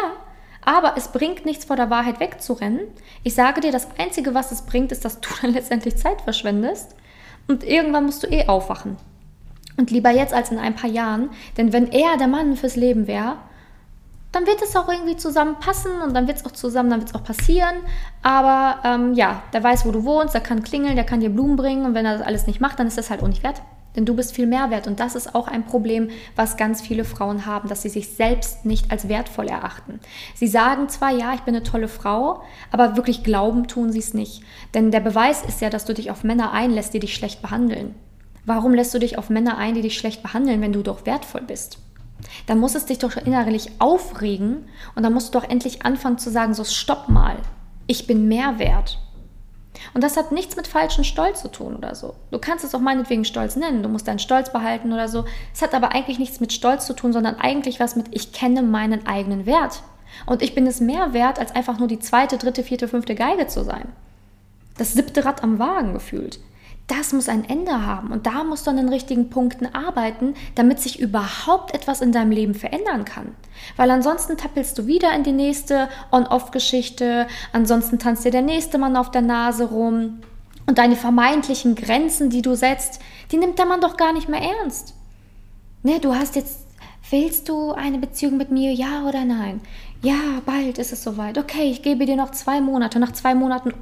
Aber 0.63 0.95
es 0.97 1.09
bringt 1.09 1.45
nichts 1.45 1.65
vor 1.65 1.75
der 1.75 1.89
Wahrheit 1.89 2.19
wegzurennen. 2.19 2.81
Ich 3.23 3.35
sage 3.35 3.61
dir, 3.61 3.71
das 3.71 3.87
Einzige, 3.97 4.33
was 4.33 4.51
es 4.51 4.63
bringt, 4.63 4.91
ist, 4.91 5.05
dass 5.05 5.19
du 5.21 5.29
dann 5.41 5.53
letztendlich 5.53 5.97
Zeit 5.97 6.21
verschwendest. 6.21 6.95
Und 7.47 7.63
irgendwann 7.63 8.05
musst 8.05 8.23
du 8.23 8.27
eh 8.27 8.47
aufwachen. 8.47 8.97
Und 9.77 9.91
lieber 9.91 10.09
jetzt 10.09 10.33
als 10.33 10.51
in 10.51 10.59
ein 10.59 10.75
paar 10.75 10.89
Jahren. 10.89 11.29
Denn 11.57 11.71
wenn 11.71 11.91
er 11.91 12.17
der 12.17 12.27
Mann 12.27 12.57
fürs 12.57 12.75
Leben 12.75 13.07
wäre, 13.07 13.37
dann 14.37 14.45
wird 14.45 14.61
es 14.61 14.75
auch 14.75 14.87
irgendwie 14.87 15.17
zusammenpassen 15.17 15.99
und 15.99 16.13
dann 16.13 16.27
wird 16.27 16.37
es 16.37 16.45
auch 16.45 16.51
zusammen, 16.51 16.91
dann 16.91 16.99
wird 16.99 17.09
es 17.09 17.15
auch 17.15 17.23
passieren. 17.23 17.77
Aber 18.21 18.77
ähm, 18.83 19.15
ja, 19.15 19.41
der 19.51 19.63
weiß, 19.63 19.83
wo 19.87 19.91
du 19.91 20.03
wohnst, 20.03 20.35
der 20.35 20.41
kann 20.41 20.61
klingeln, 20.61 20.95
der 20.95 21.05
kann 21.05 21.21
dir 21.21 21.31
Blumen 21.31 21.55
bringen 21.55 21.85
und 21.87 21.95
wenn 21.95 22.05
er 22.05 22.19
das 22.19 22.27
alles 22.27 22.45
nicht 22.45 22.61
macht, 22.61 22.77
dann 22.77 22.85
ist 22.85 22.99
das 22.99 23.09
halt 23.09 23.23
auch 23.23 23.27
nicht 23.27 23.41
wert. 23.41 23.63
Denn 23.95 24.05
du 24.05 24.15
bist 24.15 24.35
viel 24.35 24.45
mehr 24.45 24.69
wert. 24.69 24.85
Und 24.85 24.99
das 24.99 25.15
ist 25.15 25.33
auch 25.33 25.47
ein 25.47 25.65
Problem, 25.65 26.11
was 26.35 26.55
ganz 26.55 26.81
viele 26.81 27.03
Frauen 27.03 27.47
haben, 27.47 27.67
dass 27.67 27.81
sie 27.81 27.89
sich 27.89 28.09
selbst 28.09 28.63
nicht 28.63 28.91
als 28.91 29.09
wertvoll 29.09 29.47
erachten. 29.47 29.99
Sie 30.35 30.47
sagen 30.47 30.87
zwar, 30.87 31.09
ja, 31.09 31.33
ich 31.33 31.41
bin 31.41 31.55
eine 31.55 31.63
tolle 31.63 31.87
Frau, 31.87 32.43
aber 32.71 32.95
wirklich 32.95 33.23
glauben 33.23 33.67
tun 33.67 33.91
sie 33.91 33.97
es 33.97 34.13
nicht. 34.13 34.43
Denn 34.75 34.91
der 34.91 34.99
Beweis 34.99 35.43
ist 35.43 35.61
ja, 35.61 35.71
dass 35.71 35.85
du 35.85 35.95
dich 35.95 36.11
auf 36.11 36.23
Männer 36.23 36.51
einlässt, 36.51 36.93
die 36.93 36.99
dich 36.99 37.15
schlecht 37.15 37.41
behandeln. 37.41 37.95
Warum 38.45 38.75
lässt 38.75 38.93
du 38.93 38.99
dich 38.99 39.17
auf 39.17 39.31
Männer 39.31 39.57
ein, 39.57 39.73
die 39.73 39.81
dich 39.81 39.97
schlecht 39.97 40.21
behandeln, 40.21 40.61
wenn 40.61 40.73
du 40.73 40.83
doch 40.83 41.07
wertvoll 41.07 41.41
bist? 41.41 41.79
Dann 42.45 42.59
muss 42.59 42.75
es 42.75 42.85
dich 42.85 42.99
doch 42.99 43.15
innerlich 43.15 43.71
aufregen 43.79 44.67
und 44.95 45.03
dann 45.03 45.13
musst 45.13 45.33
du 45.33 45.39
doch 45.39 45.49
endlich 45.49 45.85
anfangen 45.85 46.17
zu 46.17 46.29
sagen, 46.29 46.53
so 46.53 46.63
stopp 46.63 47.09
mal, 47.09 47.37
ich 47.87 48.07
bin 48.07 48.27
mehr 48.27 48.59
wert. 48.59 48.99
Und 49.93 50.03
das 50.03 50.17
hat 50.17 50.31
nichts 50.31 50.55
mit 50.55 50.67
falschem 50.67 51.03
Stolz 51.03 51.41
zu 51.41 51.49
tun 51.49 51.75
oder 51.75 51.93
so. 51.93 52.15
Du 52.31 52.39
kannst 52.39 52.65
es 52.65 52.73
auch 52.73 52.79
meinetwegen 52.79 53.25
Stolz 53.25 53.55
nennen, 53.55 53.83
du 53.83 53.89
musst 53.89 54.07
deinen 54.07 54.19
Stolz 54.19 54.51
behalten 54.51 54.91
oder 54.91 55.07
so. 55.07 55.25
Es 55.53 55.61
hat 55.61 55.75
aber 55.75 55.93
eigentlich 55.93 56.19
nichts 56.19 56.39
mit 56.39 56.51
Stolz 56.51 56.87
zu 56.87 56.93
tun, 56.93 57.13
sondern 57.13 57.35
eigentlich 57.35 57.79
was 57.79 57.95
mit 57.95 58.07
ich 58.11 58.31
kenne 58.31 58.63
meinen 58.63 59.05
eigenen 59.05 59.45
Wert. 59.45 59.83
Und 60.25 60.41
ich 60.41 60.55
bin 60.55 60.65
es 60.65 60.79
mehr 60.79 61.13
wert, 61.13 61.37
als 61.37 61.53
einfach 61.53 61.77
nur 61.77 61.87
die 61.87 61.99
zweite, 61.99 62.37
dritte, 62.37 62.63
vierte, 62.63 62.87
fünfte 62.87 63.13
Geige 63.13 63.47
zu 63.47 63.63
sein. 63.63 63.93
Das 64.77 64.93
siebte 64.93 65.25
Rad 65.25 65.43
am 65.43 65.59
Wagen 65.59 65.93
gefühlt 65.93 66.39
das 66.87 67.11
muss 67.11 67.27
ein 67.27 67.47
Ende 67.47 67.85
haben 67.85 68.11
und 68.11 68.25
da 68.25 68.45
musst 68.45 68.65
du 68.65 68.71
an 68.71 68.77
den 68.77 68.89
richtigen 68.89 69.29
Punkten 69.29 69.67
arbeiten, 69.75 70.35
damit 70.55 70.79
sich 70.79 70.99
überhaupt 70.99 71.73
etwas 71.73 72.01
in 72.01 72.13
deinem 72.13 72.31
Leben 72.31 72.55
verändern 72.55 73.03
kann. 73.03 73.35
Weil 73.75 73.91
ansonsten 73.91 74.37
tappelst 74.37 74.77
du 74.77 74.87
wieder 74.87 75.13
in 75.13 75.23
die 75.23 75.33
nächste 75.33 75.89
On-Off-Geschichte, 76.11 77.27
ansonsten 77.51 77.99
tanzt 77.99 78.23
dir 78.23 78.31
der 78.31 78.41
nächste 78.41 78.77
Mann 78.77 78.95
auf 78.95 79.11
der 79.11 79.21
Nase 79.21 79.65
rum 79.65 80.19
und 80.65 80.77
deine 80.77 80.95
vermeintlichen 80.95 81.75
Grenzen, 81.75 82.29
die 82.29 82.41
du 82.41 82.55
setzt, 82.55 83.01
die 83.31 83.37
nimmt 83.37 83.59
der 83.59 83.65
Mann 83.65 83.81
doch 83.81 83.97
gar 83.97 84.13
nicht 84.13 84.29
mehr 84.29 84.41
ernst. 84.41 84.93
Ne, 85.83 85.99
du 85.99 86.15
hast 86.15 86.35
jetzt, 86.35 86.67
willst 87.09 87.49
du 87.49 87.73
eine 87.73 87.97
Beziehung 87.97 88.37
mit 88.37 88.49
mir, 88.49 88.71
ja 88.71 89.05
oder 89.07 89.25
nein? 89.25 89.61
Ja, 90.01 90.41
bald 90.45 90.77
ist 90.77 90.93
es 90.93 91.03
soweit. 91.03 91.37
Okay, 91.37 91.71
ich 91.71 91.81
gebe 91.81 92.05
dir 92.05 92.15
noch 92.15 92.31
zwei 92.31 92.61
Monate. 92.61 92.99
Nach 92.99 93.11
zwei 93.13 93.33
Monaten, 93.33 93.73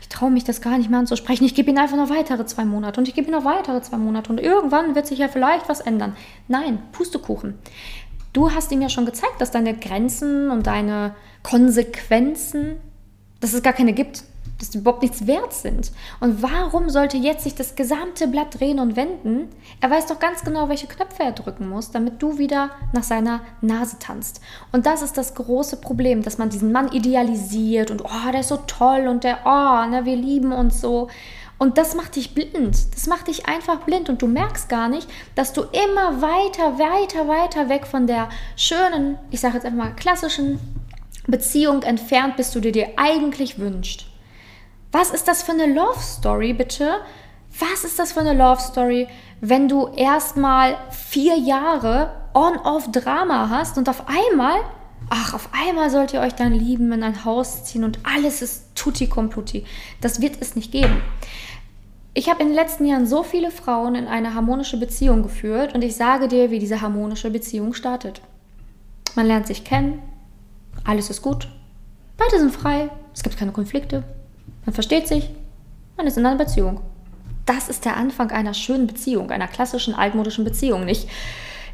ich 0.00 0.08
traue 0.08 0.30
mich 0.30 0.44
das 0.44 0.60
gar 0.60 0.78
nicht 0.78 0.90
mehr 0.90 1.00
anzusprechen. 1.00 1.44
Ich 1.44 1.54
gebe 1.54 1.70
ihm 1.70 1.78
einfach 1.78 1.96
noch 1.96 2.10
weitere 2.10 2.46
zwei 2.46 2.64
Monate 2.64 3.00
und 3.00 3.08
ich 3.08 3.14
gebe 3.14 3.28
ihm 3.28 3.32
noch 3.32 3.44
weitere 3.44 3.82
zwei 3.82 3.96
Monate 3.96 4.30
und 4.30 4.40
irgendwann 4.40 4.94
wird 4.94 5.06
sich 5.06 5.18
ja 5.18 5.28
vielleicht 5.28 5.68
was 5.68 5.80
ändern. 5.80 6.16
Nein, 6.46 6.78
Pustekuchen. 6.92 7.54
Du 8.32 8.52
hast 8.52 8.70
ihm 8.70 8.82
ja 8.82 8.88
schon 8.88 9.06
gezeigt, 9.06 9.40
dass 9.40 9.50
deine 9.50 9.74
Grenzen 9.74 10.50
und 10.50 10.66
deine 10.66 11.14
Konsequenzen, 11.42 12.76
dass 13.40 13.52
es 13.52 13.62
gar 13.62 13.72
keine 13.72 13.92
gibt 13.92 14.24
dass 14.58 14.70
die 14.70 14.78
überhaupt 14.78 15.02
nichts 15.02 15.26
wert 15.26 15.52
sind. 15.52 15.92
Und 16.20 16.42
warum 16.42 16.88
sollte 16.88 17.16
jetzt 17.16 17.44
sich 17.44 17.54
das 17.54 17.74
gesamte 17.74 18.26
Blatt 18.26 18.58
drehen 18.58 18.78
und 18.78 18.96
wenden? 18.96 19.48
Er 19.80 19.90
weiß 19.90 20.06
doch 20.06 20.18
ganz 20.18 20.42
genau, 20.42 20.68
welche 20.68 20.86
Knöpfe 20.86 21.22
er 21.22 21.32
drücken 21.32 21.68
muss, 21.68 21.90
damit 21.90 22.22
du 22.22 22.38
wieder 22.38 22.70
nach 22.92 23.02
seiner 23.02 23.40
Nase 23.60 23.98
tanzt. 23.98 24.40
Und 24.72 24.86
das 24.86 25.02
ist 25.02 25.18
das 25.18 25.34
große 25.34 25.76
Problem, 25.78 26.22
dass 26.22 26.38
man 26.38 26.48
diesen 26.48 26.72
Mann 26.72 26.92
idealisiert 26.92 27.90
und 27.90 28.02
oh, 28.04 28.30
der 28.30 28.40
ist 28.40 28.48
so 28.48 28.58
toll 28.66 29.08
und 29.08 29.24
der, 29.24 29.40
oh, 29.44 29.90
ne, 29.90 30.04
wir 30.04 30.16
lieben 30.16 30.52
uns 30.52 30.80
so. 30.80 31.08
Und 31.58 31.78
das 31.78 31.94
macht 31.94 32.16
dich 32.16 32.34
blind. 32.34 32.94
Das 32.94 33.06
macht 33.06 33.28
dich 33.28 33.46
einfach 33.46 33.80
blind 33.80 34.10
und 34.10 34.20
du 34.20 34.26
merkst 34.26 34.68
gar 34.68 34.88
nicht, 34.88 35.08
dass 35.34 35.54
du 35.54 35.62
immer 35.62 36.20
weiter, 36.20 36.78
weiter, 36.78 37.28
weiter 37.28 37.68
weg 37.68 37.86
von 37.86 38.06
der 38.06 38.28
schönen, 38.56 39.18
ich 39.30 39.40
sage 39.40 39.54
jetzt 39.54 39.64
einfach 39.64 39.84
mal 39.84 39.94
klassischen 39.96 40.58
Beziehung 41.26 41.82
entfernt 41.82 42.36
bist, 42.36 42.54
du 42.54 42.60
dir 42.60 42.90
eigentlich 42.96 43.58
wünschst. 43.58 44.06
Was 44.98 45.10
ist 45.10 45.28
das 45.28 45.42
für 45.42 45.52
eine 45.52 45.66
Love 45.66 46.00
Story, 46.00 46.54
bitte? 46.54 47.00
Was 47.58 47.84
ist 47.84 47.98
das 47.98 48.12
für 48.12 48.20
eine 48.20 48.32
Love 48.32 48.62
Story, 48.62 49.08
wenn 49.42 49.68
du 49.68 49.88
erstmal 49.88 50.78
vier 50.88 51.36
Jahre 51.36 52.12
On-Off-Drama 52.32 53.50
hast 53.50 53.76
und 53.76 53.90
auf 53.90 54.04
einmal, 54.08 54.58
ach, 55.10 55.34
auf 55.34 55.50
einmal 55.52 55.90
sollt 55.90 56.14
ihr 56.14 56.22
euch 56.22 56.34
dann 56.34 56.54
lieben, 56.54 56.92
in 56.92 57.02
ein 57.02 57.26
Haus 57.26 57.64
ziehen 57.64 57.84
und 57.84 57.98
alles 58.04 58.40
ist 58.40 58.74
tutti 58.74 59.06
compluti. 59.06 59.66
Das 60.00 60.22
wird 60.22 60.40
es 60.40 60.56
nicht 60.56 60.72
geben. 60.72 61.02
Ich 62.14 62.30
habe 62.30 62.40
in 62.40 62.48
den 62.48 62.56
letzten 62.56 62.86
Jahren 62.86 63.06
so 63.06 63.22
viele 63.22 63.50
Frauen 63.50 63.96
in 63.96 64.06
eine 64.06 64.32
harmonische 64.32 64.80
Beziehung 64.80 65.22
geführt 65.22 65.74
und 65.74 65.84
ich 65.84 65.94
sage 65.94 66.26
dir, 66.26 66.50
wie 66.50 66.58
diese 66.58 66.80
harmonische 66.80 67.30
Beziehung 67.30 67.74
startet. 67.74 68.22
Man 69.14 69.26
lernt 69.26 69.46
sich 69.46 69.62
kennen, 69.62 70.00
alles 70.84 71.10
ist 71.10 71.20
gut, 71.20 71.48
beide 72.16 72.38
sind 72.38 72.50
frei, 72.50 72.88
es 73.12 73.22
gibt 73.22 73.36
keine 73.36 73.52
Konflikte, 73.52 74.04
man 74.66 74.74
versteht 74.74 75.08
sich, 75.08 75.30
man 75.96 76.06
ist 76.06 76.18
in 76.18 76.26
einer 76.26 76.36
Beziehung. 76.36 76.80
Das 77.46 77.68
ist 77.68 77.84
der 77.84 77.96
Anfang 77.96 78.32
einer 78.32 78.52
schönen 78.52 78.88
Beziehung, 78.88 79.30
einer 79.30 79.46
klassischen 79.46 79.94
altmodischen 79.94 80.44
Beziehung, 80.44 80.84
nicht? 80.84 81.08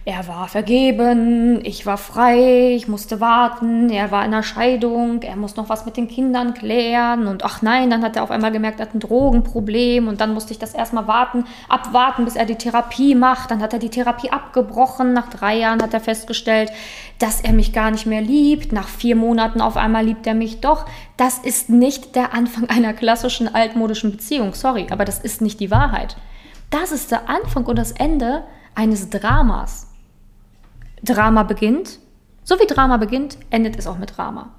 Er 0.04 0.26
war 0.26 0.48
vergeben, 0.48 1.64
ich 1.64 1.86
war 1.86 1.96
frei, 1.96 2.74
ich 2.74 2.88
musste 2.88 3.20
warten, 3.20 3.88
er 3.88 4.10
war 4.10 4.24
in 4.24 4.34
einer 4.34 4.42
Scheidung, 4.42 5.22
er 5.22 5.36
muss 5.36 5.54
noch 5.54 5.68
was 5.68 5.86
mit 5.86 5.96
den 5.96 6.08
Kindern 6.08 6.54
klären 6.54 7.28
und 7.28 7.44
ach 7.44 7.62
nein, 7.62 7.88
dann 7.88 8.02
hat 8.02 8.16
er 8.16 8.24
auf 8.24 8.32
einmal 8.32 8.50
gemerkt, 8.50 8.80
er 8.80 8.86
hat 8.86 8.96
ein 8.96 9.00
Drogenproblem 9.00 10.08
und 10.08 10.20
dann 10.20 10.34
musste 10.34 10.52
ich 10.52 10.58
das 10.58 10.74
erstmal 10.74 11.06
warten, 11.06 11.44
abwarten, 11.68 12.24
bis 12.24 12.34
er 12.34 12.46
die 12.46 12.56
Therapie 12.56 13.14
macht. 13.14 13.52
Dann 13.52 13.62
hat 13.62 13.74
er 13.74 13.78
die 13.78 13.90
Therapie 13.90 14.30
abgebrochen, 14.30 15.12
nach 15.12 15.30
drei 15.30 15.58
Jahren 15.58 15.80
hat 15.80 15.94
er 15.94 16.00
festgestellt, 16.00 16.72
dass 17.20 17.40
er 17.40 17.52
mich 17.52 17.72
gar 17.72 17.92
nicht 17.92 18.06
mehr 18.06 18.22
liebt, 18.22 18.72
nach 18.72 18.88
vier 18.88 19.14
Monaten 19.14 19.60
auf 19.60 19.76
einmal 19.76 20.04
liebt 20.04 20.26
er 20.26 20.34
mich 20.34 20.60
doch. 20.60 20.84
Das 21.16 21.38
ist 21.38 21.70
nicht 21.70 22.16
der 22.16 22.34
Anfang 22.34 22.68
einer 22.68 22.92
klassischen 22.92 23.54
altmodischen 23.54 24.10
Beziehung, 24.10 24.54
sorry, 24.54 24.88
aber 24.90 25.04
das 25.04 25.20
ist 25.20 25.40
nicht 25.40 25.60
die 25.60 25.70
Wahrheit. 25.70 26.16
Das 26.70 26.90
ist 26.90 27.12
der 27.12 27.28
Anfang 27.28 27.66
und 27.66 27.78
das 27.78 27.92
Ende 27.92 28.42
eines 28.74 29.08
Dramas. 29.08 29.91
Drama 31.02 31.42
beginnt, 31.42 31.98
so 32.44 32.58
wie 32.58 32.66
Drama 32.66 32.96
beginnt, 32.96 33.38
endet 33.50 33.78
es 33.78 33.86
auch 33.86 33.98
mit 33.98 34.16
Drama. 34.16 34.52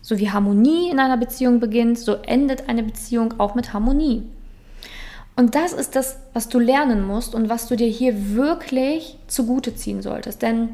So 0.00 0.18
wie 0.18 0.30
Harmonie 0.30 0.90
in 0.90 0.98
einer 0.98 1.16
Beziehung 1.16 1.60
beginnt, 1.60 1.98
so 1.98 2.14
endet 2.14 2.68
eine 2.68 2.82
Beziehung 2.82 3.34
auch 3.38 3.54
mit 3.54 3.72
Harmonie. 3.72 4.24
Und 5.36 5.54
das 5.54 5.72
ist 5.72 5.96
das, 5.96 6.18
was 6.32 6.48
du 6.48 6.58
lernen 6.58 7.06
musst 7.06 7.34
und 7.34 7.48
was 7.48 7.68
du 7.68 7.76
dir 7.76 7.86
hier 7.86 8.34
wirklich 8.34 9.18
zugute 9.28 9.74
ziehen 9.74 10.02
solltest. 10.02 10.42
Denn 10.42 10.70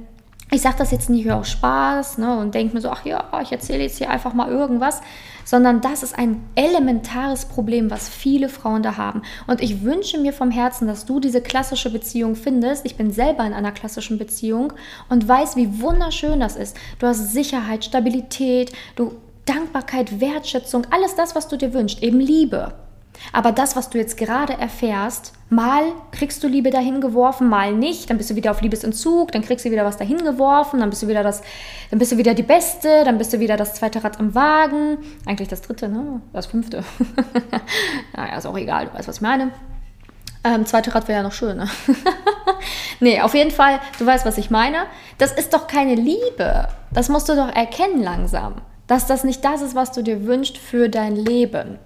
ich 0.51 0.63
sage 0.63 0.77
das 0.79 0.91
jetzt 0.91 1.11
nicht 1.11 1.25
für 1.25 1.37
aus 1.37 1.51
Spaß 1.51 2.19
ne, 2.19 2.39
und 2.39 2.55
denke 2.55 2.75
mir 2.75 2.81
so, 2.81 2.89
ach 2.89 3.05
ja, 3.05 3.25
ich 3.43 3.53
erzähle 3.53 3.83
jetzt 3.83 3.99
hier 3.99 4.09
einfach 4.09 4.33
mal 4.33 4.49
irgendwas, 4.49 5.03
sondern 5.45 5.81
das 5.81 6.03
ist 6.03 6.19
ein 6.19 6.43
elementares 6.55 7.47
Problem, 7.47 7.91
was 7.91 8.09
viele 8.09 8.49
Frauen 8.49 8.83
da 8.83 8.97
haben. 8.97 9.23
Und 9.47 9.63
ich 9.63 9.83
wünsche 9.83 10.19
mir 10.19 10.33
vom 10.33 10.51
Herzen, 10.51 10.87
dass 10.87 11.05
du 11.05 11.21
diese 11.21 11.43
klassische 11.43 11.91
Beziehung 11.91 12.35
findest. 12.35 12.87
Ich 12.87 12.97
bin 12.97 13.11
selber 13.11 13.45
in 13.45 13.53
einer 13.53 13.73
klassischen 13.73 14.19
Beziehung 14.19 14.73
und 15.09 15.29
weiß, 15.29 15.57
wie 15.57 15.81
wunderschön 15.81 16.41
das 16.41 16.57
ist. 16.57 16.77
Du 16.99 17.07
hast 17.07 17.33
Sicherheit, 17.33 17.85
Stabilität, 17.85 18.73
du 18.97 19.17
Dankbarkeit, 19.45 20.21
Wertschätzung, 20.21 20.87
alles 20.91 21.15
das, 21.15 21.35
was 21.35 21.49
du 21.49 21.57
dir 21.57 21.73
wünschst, 21.73 22.03
eben 22.03 22.21
Liebe. 22.21 22.75
Aber 23.33 23.53
das, 23.53 23.77
was 23.77 23.91
du 23.91 23.99
jetzt 23.99 24.17
gerade 24.17 24.55
erfährst, 24.55 25.33
mal 25.51 25.83
kriegst 26.13 26.43
du 26.43 26.49
Liebe 26.49 26.71
dahin 26.71 27.01
geworfen, 27.01 27.49
mal 27.49 27.73
nicht, 27.73 28.11
dann 28.11 28.19
bist 28.19 28.31
du 28.31 28.37
wieder 28.37 28.51
auf 28.51 28.61
Liebesentzug, 28.61 29.33
dann 29.33 29.43
kriegst 29.43 29.65
du 29.65 29.71
wieder 29.71 29.85
was 29.85 29.97
dahin 29.97 30.19
geworfen, 30.19 30.81
dann 30.81 30.91
bist 30.91 31.03
du 31.03 31.09
wieder 31.09 31.23
das, 31.23 31.43
dann 31.91 31.99
bist 31.99 32.13
du 32.13 32.17
wieder 32.17 32.35
die 32.35 32.43
Beste, 32.43 33.05
dann 33.05 33.19
bist 33.19 33.33
du 33.33 33.41
wieder 33.41 33.57
das 33.57 33.75
zweite 33.75 34.03
Rad 34.03 34.19
am 34.19 34.35
Wagen, 34.35 34.99
eigentlich 35.27 35.49
das 35.49 35.63
dritte, 35.63 35.89
ne? 35.89 36.21
Das 36.33 36.47
fünfte. 36.47 36.85
naja, 38.17 38.37
ist 38.37 38.47
auch 38.47 38.57
egal, 38.57 38.87
du 38.87 38.95
weißt, 38.95 39.09
was 39.09 39.17
ich 39.17 39.23
meine. 39.23 39.51
Ähm, 40.45 40.67
zweite 40.67 40.95
Rad 40.95 41.09
wäre 41.09 41.19
ja 41.19 41.23
noch 41.23 41.33
schön, 41.33 41.57
ne? 41.57 41.69
nee, 43.01 43.21
auf 43.21 43.35
jeden 43.35 43.51
Fall, 43.51 43.81
du 43.99 44.07
weißt, 44.07 44.25
was 44.25 44.39
ich 44.39 44.51
meine. 44.51 44.85
Das 45.19 45.33
ist 45.33 45.53
doch 45.53 45.67
keine 45.67 45.95
Liebe. 45.95 46.69
Das 46.93 47.09
musst 47.09 47.29
du 47.29 47.35
doch 47.35 47.55
erkennen 47.55 48.03
langsam, 48.03 48.57
dass 48.87 49.07
das 49.07 49.25
nicht 49.25 49.45
das 49.45 49.63
ist, 49.63 49.75
was 49.75 49.93
du 49.93 50.03
dir 50.03 50.27
wünschst 50.27 50.57
für 50.57 50.89
dein 50.89 51.17
Leben. 51.17 51.79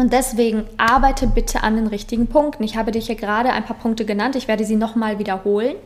Und 0.00 0.14
deswegen 0.14 0.64
arbeite 0.78 1.26
bitte 1.26 1.62
an 1.62 1.76
den 1.76 1.86
richtigen 1.86 2.26
Punkten. 2.26 2.64
Ich 2.64 2.74
habe 2.74 2.90
dich 2.90 3.08
hier 3.08 3.16
gerade 3.16 3.52
ein 3.52 3.66
paar 3.66 3.76
Punkte 3.76 4.06
genannt. 4.06 4.34
Ich 4.34 4.48
werde 4.48 4.64
sie 4.64 4.76
nochmal 4.76 5.18
wiederholen. 5.18 5.76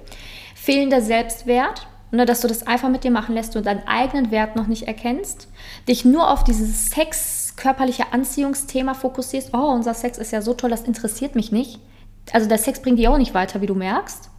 Fehlender 0.54 1.00
Selbstwert, 1.00 1.88
ne, 2.12 2.24
dass 2.24 2.40
du 2.40 2.46
das 2.46 2.64
einfach 2.64 2.88
mit 2.90 3.02
dir 3.02 3.10
machen 3.10 3.34
lässt 3.34 3.56
und 3.56 3.66
deinen 3.66 3.88
eigenen 3.88 4.30
Wert 4.30 4.54
noch 4.54 4.68
nicht 4.68 4.86
erkennst. 4.86 5.48
Dich 5.88 6.04
nur 6.04 6.30
auf 6.30 6.44
dieses 6.44 6.90
Sex, 6.90 7.54
körperliche 7.56 8.12
Anziehungsthema 8.12 8.94
fokussierst. 8.94 9.50
Oh, 9.52 9.72
unser 9.72 9.94
Sex 9.94 10.16
ist 10.18 10.30
ja 10.30 10.42
so 10.42 10.54
toll, 10.54 10.70
das 10.70 10.82
interessiert 10.82 11.34
mich 11.34 11.50
nicht. 11.50 11.80
Also 12.30 12.48
der 12.48 12.58
Sex 12.58 12.80
bringt 12.82 13.00
dich 13.00 13.08
auch 13.08 13.18
nicht 13.18 13.34
weiter, 13.34 13.62
wie 13.62 13.66
du 13.66 13.74
merkst. 13.74 14.30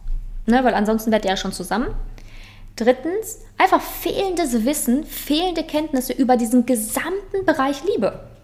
Ne, 0.46 0.64
weil 0.64 0.72
ansonsten 0.72 1.10
werdet 1.10 1.26
ihr 1.26 1.32
ja 1.32 1.36
schon 1.36 1.52
zusammen. 1.52 1.88
Drittens, 2.76 3.40
einfach 3.58 3.82
fehlendes 3.82 4.64
Wissen, 4.64 5.04
fehlende 5.04 5.64
Kenntnisse 5.64 6.14
über 6.14 6.38
diesen 6.38 6.64
gesamten 6.64 7.44
Bereich 7.44 7.84
Liebe 7.84 8.35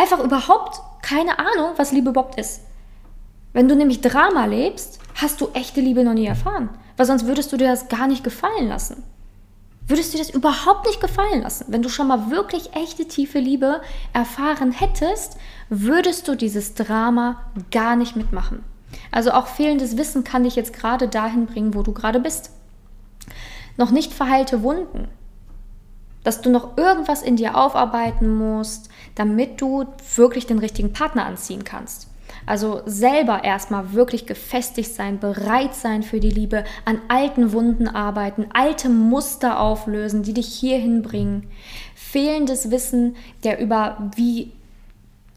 einfach 0.00 0.20
überhaupt 0.20 0.80
keine 1.02 1.38
Ahnung, 1.38 1.72
was 1.76 1.92
Liebe 1.92 2.10
überhaupt 2.10 2.40
ist. 2.40 2.62
Wenn 3.52 3.68
du 3.68 3.76
nämlich 3.76 4.00
Drama 4.00 4.46
lebst, 4.46 4.98
hast 5.14 5.40
du 5.40 5.50
echte 5.52 5.80
Liebe 5.80 6.04
noch 6.04 6.14
nie 6.14 6.26
erfahren. 6.26 6.70
Weil 6.96 7.06
sonst 7.06 7.26
würdest 7.26 7.52
du 7.52 7.56
dir 7.56 7.68
das 7.68 7.88
gar 7.88 8.06
nicht 8.06 8.24
gefallen 8.24 8.68
lassen. 8.68 9.02
Würdest 9.86 10.12
du 10.12 10.18
dir 10.18 10.24
das 10.24 10.32
überhaupt 10.32 10.86
nicht 10.86 11.00
gefallen 11.00 11.42
lassen? 11.42 11.66
Wenn 11.68 11.82
du 11.82 11.88
schon 11.88 12.06
mal 12.06 12.30
wirklich 12.30 12.74
echte 12.74 13.06
tiefe 13.06 13.40
Liebe 13.40 13.82
erfahren 14.12 14.72
hättest, 14.72 15.36
würdest 15.68 16.28
du 16.28 16.36
dieses 16.36 16.74
Drama 16.74 17.42
gar 17.70 17.96
nicht 17.96 18.16
mitmachen. 18.16 18.64
Also 19.10 19.32
auch 19.32 19.48
fehlendes 19.48 19.96
Wissen 19.96 20.24
kann 20.24 20.44
dich 20.44 20.56
jetzt 20.56 20.72
gerade 20.72 21.08
dahin 21.08 21.46
bringen, 21.46 21.74
wo 21.74 21.82
du 21.82 21.92
gerade 21.92 22.20
bist. 22.20 22.52
Noch 23.76 23.90
nicht 23.90 24.12
verheilte 24.12 24.62
Wunden, 24.62 25.08
dass 26.24 26.40
du 26.40 26.50
noch 26.50 26.76
irgendwas 26.76 27.22
in 27.22 27.36
dir 27.36 27.56
aufarbeiten 27.56 28.28
musst, 28.28 28.88
damit 29.14 29.60
du 29.60 29.86
wirklich 30.16 30.46
den 30.46 30.58
richtigen 30.58 30.92
Partner 30.92 31.26
anziehen 31.26 31.64
kannst. 31.64 32.08
Also 32.46 32.82
selber 32.86 33.44
erstmal 33.44 33.92
wirklich 33.92 34.26
gefestigt 34.26 34.94
sein, 34.94 35.18
bereit 35.18 35.74
sein 35.74 36.02
für 36.02 36.20
die 36.20 36.30
Liebe, 36.30 36.64
an 36.84 37.00
alten 37.08 37.52
Wunden 37.52 37.88
arbeiten, 37.88 38.46
alte 38.52 38.88
Muster 38.88 39.60
auflösen, 39.60 40.22
die 40.22 40.34
dich 40.34 40.46
hierhin 40.46 41.02
bringen. 41.02 41.48
Fehlendes 41.94 42.70
Wissen, 42.70 43.16
der 43.44 43.60
über 43.60 44.10
wie 44.16 44.52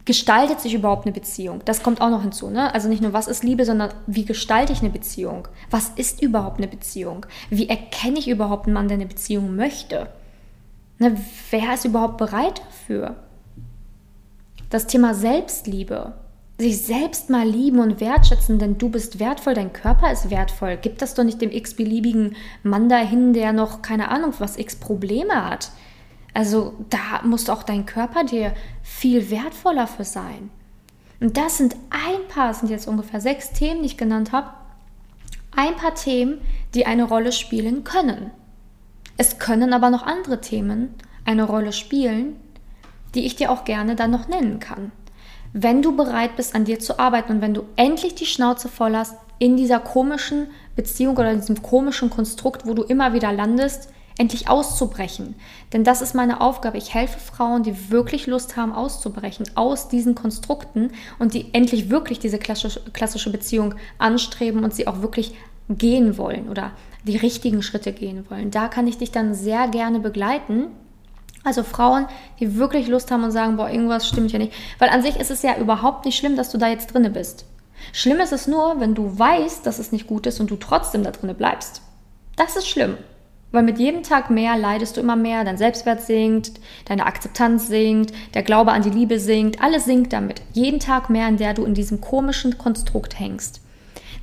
gestaltet 0.05 0.59
sich 0.59 0.73
überhaupt 0.73 1.05
eine 1.05 1.13
Beziehung? 1.13 1.61
Das 1.65 1.81
kommt 1.81 2.01
auch 2.01 2.09
noch 2.09 2.23
hinzu. 2.23 2.49
Ne? 2.49 2.73
Also 2.73 2.89
nicht 2.89 3.01
nur, 3.01 3.13
was 3.13 3.27
ist 3.27 3.43
Liebe, 3.43 3.65
sondern 3.65 3.93
wie 4.05 4.25
gestalte 4.25 4.73
ich 4.73 4.81
eine 4.81 4.89
Beziehung? 4.89 5.47
Was 5.69 5.89
ist 5.95 6.21
überhaupt 6.21 6.57
eine 6.57 6.67
Beziehung? 6.67 7.25
Wie 7.49 7.69
erkenne 7.69 8.19
ich 8.19 8.27
überhaupt 8.27 8.65
einen 8.65 8.73
Mann, 8.73 8.87
der 8.87 8.95
eine 8.95 9.05
Beziehung 9.05 9.55
möchte? 9.55 10.09
Ne, 11.03 11.17
wer 11.49 11.73
ist 11.73 11.83
überhaupt 11.83 12.17
bereit 12.17 12.61
dafür? 12.65 13.17
Das 14.69 14.87
Thema 14.87 15.13
Selbstliebe. 15.13 16.13
Sich 16.57 16.81
selbst 16.81 17.29
mal 17.29 17.45
lieben 17.45 17.79
und 17.79 17.99
wertschätzen, 17.99 18.57
denn 18.57 18.77
du 18.77 18.87
bist 18.87 19.19
wertvoll, 19.19 19.53
dein 19.53 19.73
Körper 19.73 20.13
ist 20.13 20.29
wertvoll. 20.29 20.77
Gib 20.81 20.99
das 20.99 21.13
doch 21.13 21.25
nicht 21.25 21.41
dem 21.41 21.51
x-beliebigen 21.51 22.37
Mann 22.63 22.87
dahin, 22.87 23.33
der 23.33 23.51
noch 23.51 23.81
keine 23.81 24.11
Ahnung, 24.11 24.33
was 24.39 24.57
x 24.57 24.77
Probleme 24.77 25.49
hat. 25.49 25.71
Also 26.33 26.73
da 26.89 27.21
muss 27.25 27.49
auch 27.49 27.63
dein 27.63 27.85
Körper 27.85 28.23
dir 28.23 28.53
viel 28.81 29.29
wertvoller 29.29 29.87
für 29.87 30.05
sein. 30.05 30.51
Und 31.19 31.35
das 31.35 31.57
sind 31.57 31.75
ein 31.89 32.25
paar, 32.29 32.53
sind 32.53 32.69
jetzt 32.69 32.87
ungefähr 32.87 33.19
sechs 33.19 33.51
Themen, 33.51 33.81
die 33.81 33.87
ich 33.87 33.97
genannt 33.97 34.31
habe. 34.31 34.51
Ein 35.53 35.75
paar 35.75 35.95
Themen, 35.95 36.39
die 36.75 36.85
eine 36.85 37.03
Rolle 37.03 37.33
spielen 37.33 37.83
können. 37.83 38.31
Es 39.17 39.39
können 39.39 39.73
aber 39.73 39.89
noch 39.89 40.03
andere 40.03 40.41
Themen 40.41 40.93
eine 41.25 41.43
Rolle 41.43 41.73
spielen, 41.73 42.35
die 43.15 43.25
ich 43.25 43.35
dir 43.35 43.51
auch 43.51 43.63
gerne 43.63 43.95
dann 43.95 44.11
noch 44.11 44.27
nennen 44.27 44.59
kann. 44.59 44.91
Wenn 45.53 45.81
du 45.83 45.95
bereit 45.95 46.35
bist, 46.35 46.55
an 46.55 46.65
dir 46.65 46.79
zu 46.79 46.97
arbeiten 46.97 47.33
und 47.33 47.41
wenn 47.41 47.53
du 47.53 47.63
endlich 47.75 48.15
die 48.15 48.25
Schnauze 48.25 48.69
voll 48.69 48.95
hast 48.95 49.15
in 49.37 49.55
dieser 49.55 49.79
komischen 49.79 50.47
Beziehung 50.75 51.15
oder 51.15 51.31
in 51.31 51.39
diesem 51.39 51.61
komischen 51.61 52.09
Konstrukt, 52.09 52.65
wo 52.65 52.73
du 52.73 52.81
immer 52.81 53.13
wieder 53.13 53.31
landest, 53.31 53.89
endlich 54.17 54.47
auszubrechen. 54.47 55.35
Denn 55.73 55.83
das 55.83 56.01
ist 56.01 56.15
meine 56.15 56.41
Aufgabe. 56.41 56.77
Ich 56.77 56.93
helfe 56.93 57.19
Frauen, 57.19 57.63
die 57.63 57.91
wirklich 57.91 58.27
Lust 58.27 58.57
haben, 58.57 58.71
auszubrechen 58.71 59.45
aus 59.55 59.89
diesen 59.89 60.15
Konstrukten 60.15 60.91
und 61.19 61.33
die 61.33 61.53
endlich 61.53 61.89
wirklich 61.89 62.19
diese 62.19 62.39
klassische 62.39 63.31
Beziehung 63.31 63.75
anstreben 63.97 64.63
und 64.63 64.73
sie 64.73 64.87
auch 64.87 65.01
wirklich 65.01 65.35
gehen 65.69 66.17
wollen 66.17 66.49
oder 66.49 66.71
die 67.03 67.17
richtigen 67.17 67.61
Schritte 67.61 67.91
gehen 67.91 68.25
wollen. 68.29 68.51
Da 68.51 68.67
kann 68.67 68.87
ich 68.87 68.97
dich 68.97 69.11
dann 69.11 69.33
sehr 69.33 69.67
gerne 69.67 69.99
begleiten. 69.99 70.67
Also 71.43 71.63
Frauen, 71.63 72.07
die 72.39 72.55
wirklich 72.55 72.87
Lust 72.87 73.11
haben 73.11 73.23
und 73.23 73.31
sagen, 73.31 73.57
boah, 73.57 73.69
irgendwas 73.69 74.07
stimmt 74.07 74.31
ja 74.31 74.39
nicht. 74.39 74.53
Weil 74.79 74.89
an 74.89 75.01
sich 75.01 75.17
ist 75.17 75.31
es 75.31 75.41
ja 75.41 75.57
überhaupt 75.57 76.05
nicht 76.05 76.17
schlimm, 76.17 76.37
dass 76.37 76.51
du 76.51 76.57
da 76.57 76.69
jetzt 76.69 76.93
drinne 76.93 77.09
bist. 77.09 77.45
Schlimm 77.91 78.19
ist 78.19 78.31
es 78.31 78.47
nur, 78.47 78.79
wenn 78.79 78.95
du 78.95 79.19
weißt, 79.19 79.65
dass 79.65 79.79
es 79.79 79.91
nicht 79.91 80.07
gut 80.07 80.25
ist 80.25 80.39
und 80.39 80.49
du 80.49 80.55
trotzdem 80.55 81.03
da 81.03 81.11
drinne 81.11 81.33
bleibst. 81.33 81.81
Das 82.37 82.55
ist 82.55 82.67
schlimm. 82.67 82.97
Weil 83.51 83.63
mit 83.63 83.77
jedem 83.77 84.01
Tag 84.01 84.31
mehr 84.31 84.57
leidest 84.57 84.97
du 84.97 85.01
immer 85.01 85.15
mehr, 85.15 85.43
dein 85.43 85.57
Selbstwert 85.57 86.01
sinkt, 86.01 86.53
deine 86.85 87.05
Akzeptanz 87.05 87.67
sinkt, 87.67 88.11
der 88.33 88.41
Glaube 88.41 88.71
an 88.71 88.81
die 88.81 88.89
Liebe 88.89 89.19
sinkt, 89.19 89.61
alles 89.61 89.85
sinkt 89.85 90.11
damit. 90.11 90.41
Jeden 90.53 90.79
Tag 90.79 91.09
mehr, 91.09 91.27
in 91.27 91.37
der 91.37 91.53
du 91.53 91.63
in 91.63 91.75
diesem 91.75 92.01
komischen 92.01 92.57
Konstrukt 92.57 93.19
hängst. 93.19 93.61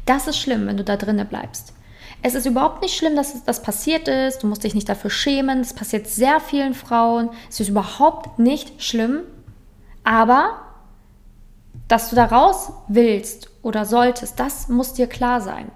Das 0.05 0.27
ist 0.27 0.39
schlimm, 0.39 0.67
wenn 0.67 0.79
du 0.79 0.83
da 0.83 0.97
drinne 0.97 1.25
bleibst. 1.25 1.75
Es 2.23 2.35
ist 2.35 2.47
überhaupt 2.47 2.83
nicht 2.83 2.97
schlimm, 2.97 3.17
dass 3.17 3.45
das 3.45 3.63
passiert 3.63 4.09
ist. 4.09 4.43
Du 4.43 4.47
musst 4.47 4.65
dich 4.65 4.75
nicht 4.75 4.89
dafür 4.89 5.11
schämen. 5.11 5.61
Es 5.61 5.73
passiert 5.73 6.07
sehr 6.07 6.41
vielen 6.41 6.75
Frauen. 6.75 7.31
Es 7.49 7.61
ist 7.61 7.71
überhaupt 7.71 8.39
nicht 8.39 8.83
schlimm. 8.83 9.21
Aber 10.05 10.61
dass 11.89 12.11
du 12.11 12.17
da 12.17 12.27
raus 12.27 12.73
willst 12.89 13.51
oder 13.63 13.85
solltest, 13.85 14.39
das 14.39 14.69
muss 14.69 14.93
dir 14.93 15.07
klar 15.07 15.41
sein. 15.41 15.71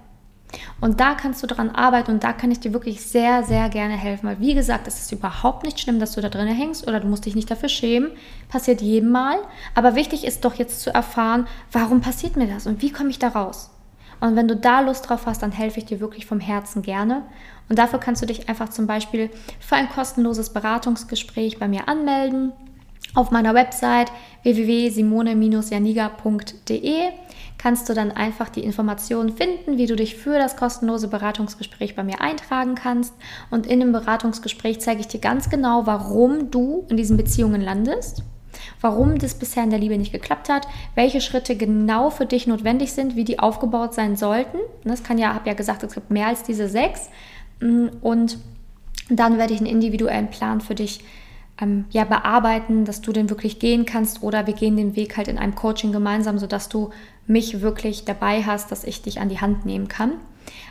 Und 0.79 0.99
da 0.99 1.15
kannst 1.15 1.43
du 1.43 1.47
daran 1.47 1.71
arbeiten 1.71 2.11
und 2.11 2.23
da 2.23 2.31
kann 2.31 2.51
ich 2.51 2.59
dir 2.59 2.71
wirklich 2.71 3.01
sehr, 3.01 3.43
sehr 3.43 3.67
gerne 3.69 3.95
helfen. 3.97 4.27
Weil, 4.27 4.39
wie 4.39 4.53
gesagt, 4.53 4.87
es 4.87 5.01
ist 5.01 5.11
überhaupt 5.11 5.65
nicht 5.65 5.79
schlimm, 5.79 5.99
dass 5.99 6.13
du 6.13 6.21
da 6.21 6.29
drin 6.29 6.47
hängst 6.47 6.87
oder 6.87 6.99
du 6.99 7.07
musst 7.07 7.25
dich 7.25 7.35
nicht 7.35 7.49
dafür 7.51 7.69
schämen. 7.69 8.11
Passiert 8.47 8.81
jedem 8.81 9.11
Mal. 9.11 9.37
Aber 9.73 9.95
wichtig 9.95 10.23
ist 10.25 10.45
doch 10.45 10.53
jetzt 10.53 10.81
zu 10.81 10.93
erfahren, 10.93 11.47
warum 11.71 12.01
passiert 12.01 12.37
mir 12.37 12.47
das 12.47 12.67
und 12.67 12.81
wie 12.81 12.91
komme 12.91 13.09
ich 13.09 13.19
da 13.19 13.29
raus? 13.29 13.71
Und 14.19 14.35
wenn 14.35 14.47
du 14.47 14.55
da 14.55 14.81
Lust 14.81 15.09
drauf 15.09 15.25
hast, 15.25 15.41
dann 15.41 15.51
helfe 15.51 15.79
ich 15.79 15.85
dir 15.85 15.99
wirklich 15.99 16.25
vom 16.25 16.39
Herzen 16.39 16.81
gerne. 16.81 17.23
Und 17.69 17.79
dafür 17.79 17.99
kannst 17.99 18.21
du 18.21 18.25
dich 18.25 18.49
einfach 18.49 18.69
zum 18.69 18.87
Beispiel 18.87 19.29
für 19.59 19.75
ein 19.75 19.89
kostenloses 19.89 20.51
Beratungsgespräch 20.51 21.59
bei 21.59 21.67
mir 21.67 21.87
anmelden 21.87 22.53
auf 23.15 23.31
meiner 23.31 23.53
Website 23.53 24.11
www.simone-janiga.de 24.43 27.11
kannst 27.57 27.89
du 27.89 27.93
dann 27.93 28.11
einfach 28.11 28.49
die 28.49 28.63
Informationen 28.63 29.35
finden, 29.35 29.77
wie 29.77 29.87
du 29.87 29.95
dich 29.95 30.15
für 30.15 30.37
das 30.37 30.57
kostenlose 30.57 31.07
Beratungsgespräch 31.07 31.95
bei 31.95 32.03
mir 32.03 32.21
eintragen 32.21 32.75
kannst. 32.75 33.15
Und 33.49 33.65
in 33.65 33.79
dem 33.79 33.93
Beratungsgespräch 33.93 34.81
zeige 34.81 34.99
ich 34.99 35.07
dir 35.07 35.21
ganz 35.21 35.49
genau, 35.49 35.87
warum 35.87 36.51
du 36.51 36.85
in 36.89 36.97
diesen 36.97 37.17
Beziehungen 37.17 37.61
landest, 37.61 38.21
warum 38.81 39.17
das 39.17 39.35
bisher 39.35 39.63
in 39.63 39.69
der 39.69 39.79
Liebe 39.79 39.97
nicht 39.97 40.11
geklappt 40.11 40.49
hat, 40.49 40.67
welche 40.95 41.21
Schritte 41.21 41.55
genau 41.55 42.09
für 42.09 42.25
dich 42.25 42.47
notwendig 42.47 42.93
sind, 42.93 43.15
wie 43.15 43.23
die 43.23 43.39
aufgebaut 43.39 43.93
sein 43.93 44.15
sollten. 44.15 44.57
Das 44.83 45.03
kann 45.03 45.17
ja, 45.17 45.33
habe 45.33 45.47
ja 45.47 45.55
gesagt, 45.55 45.83
es 45.83 45.93
gibt 45.93 46.11
mehr 46.11 46.27
als 46.27 46.43
diese 46.43 46.69
sechs. 46.69 47.09
Und 47.59 48.37
dann 49.09 49.37
werde 49.37 49.53
ich 49.53 49.59
einen 49.59 49.69
individuellen 49.69 50.29
Plan 50.29 50.61
für 50.61 50.75
dich 50.75 51.03
ähm, 51.61 51.85
ja, 51.91 52.03
bearbeiten, 52.03 52.85
dass 52.85 53.01
du 53.01 53.11
den 53.11 53.29
wirklich 53.29 53.59
gehen 53.59 53.85
kannst 53.85 54.23
oder 54.23 54.47
wir 54.47 54.53
gehen 54.53 54.77
den 54.77 54.95
Weg 54.95 55.15
halt 55.17 55.27
in 55.27 55.37
einem 55.37 55.55
Coaching 55.55 55.91
gemeinsam, 55.91 56.37
sodass 56.37 56.69
du 56.69 56.89
mich 57.27 57.61
wirklich 57.61 58.05
dabei 58.05 58.43
hast, 58.43 58.71
dass 58.71 58.83
ich 58.83 59.01
dich 59.01 59.19
an 59.19 59.29
die 59.29 59.39
Hand 59.39 59.65
nehmen 59.65 59.87
kann. 59.87 60.13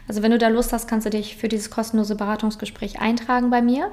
Also 0.07 0.23
wenn 0.23 0.31
du 0.31 0.39
da 0.39 0.49
Lust 0.49 0.73
hast, 0.73 0.87
kannst 0.87 1.07
du 1.07 1.11
dich 1.11 1.37
für 1.37 1.49
dieses 1.49 1.71
kostenlose 1.71 2.15
Beratungsgespräch 2.15 3.01
eintragen 3.01 3.51
bei 3.51 3.63
mir. 3.63 3.91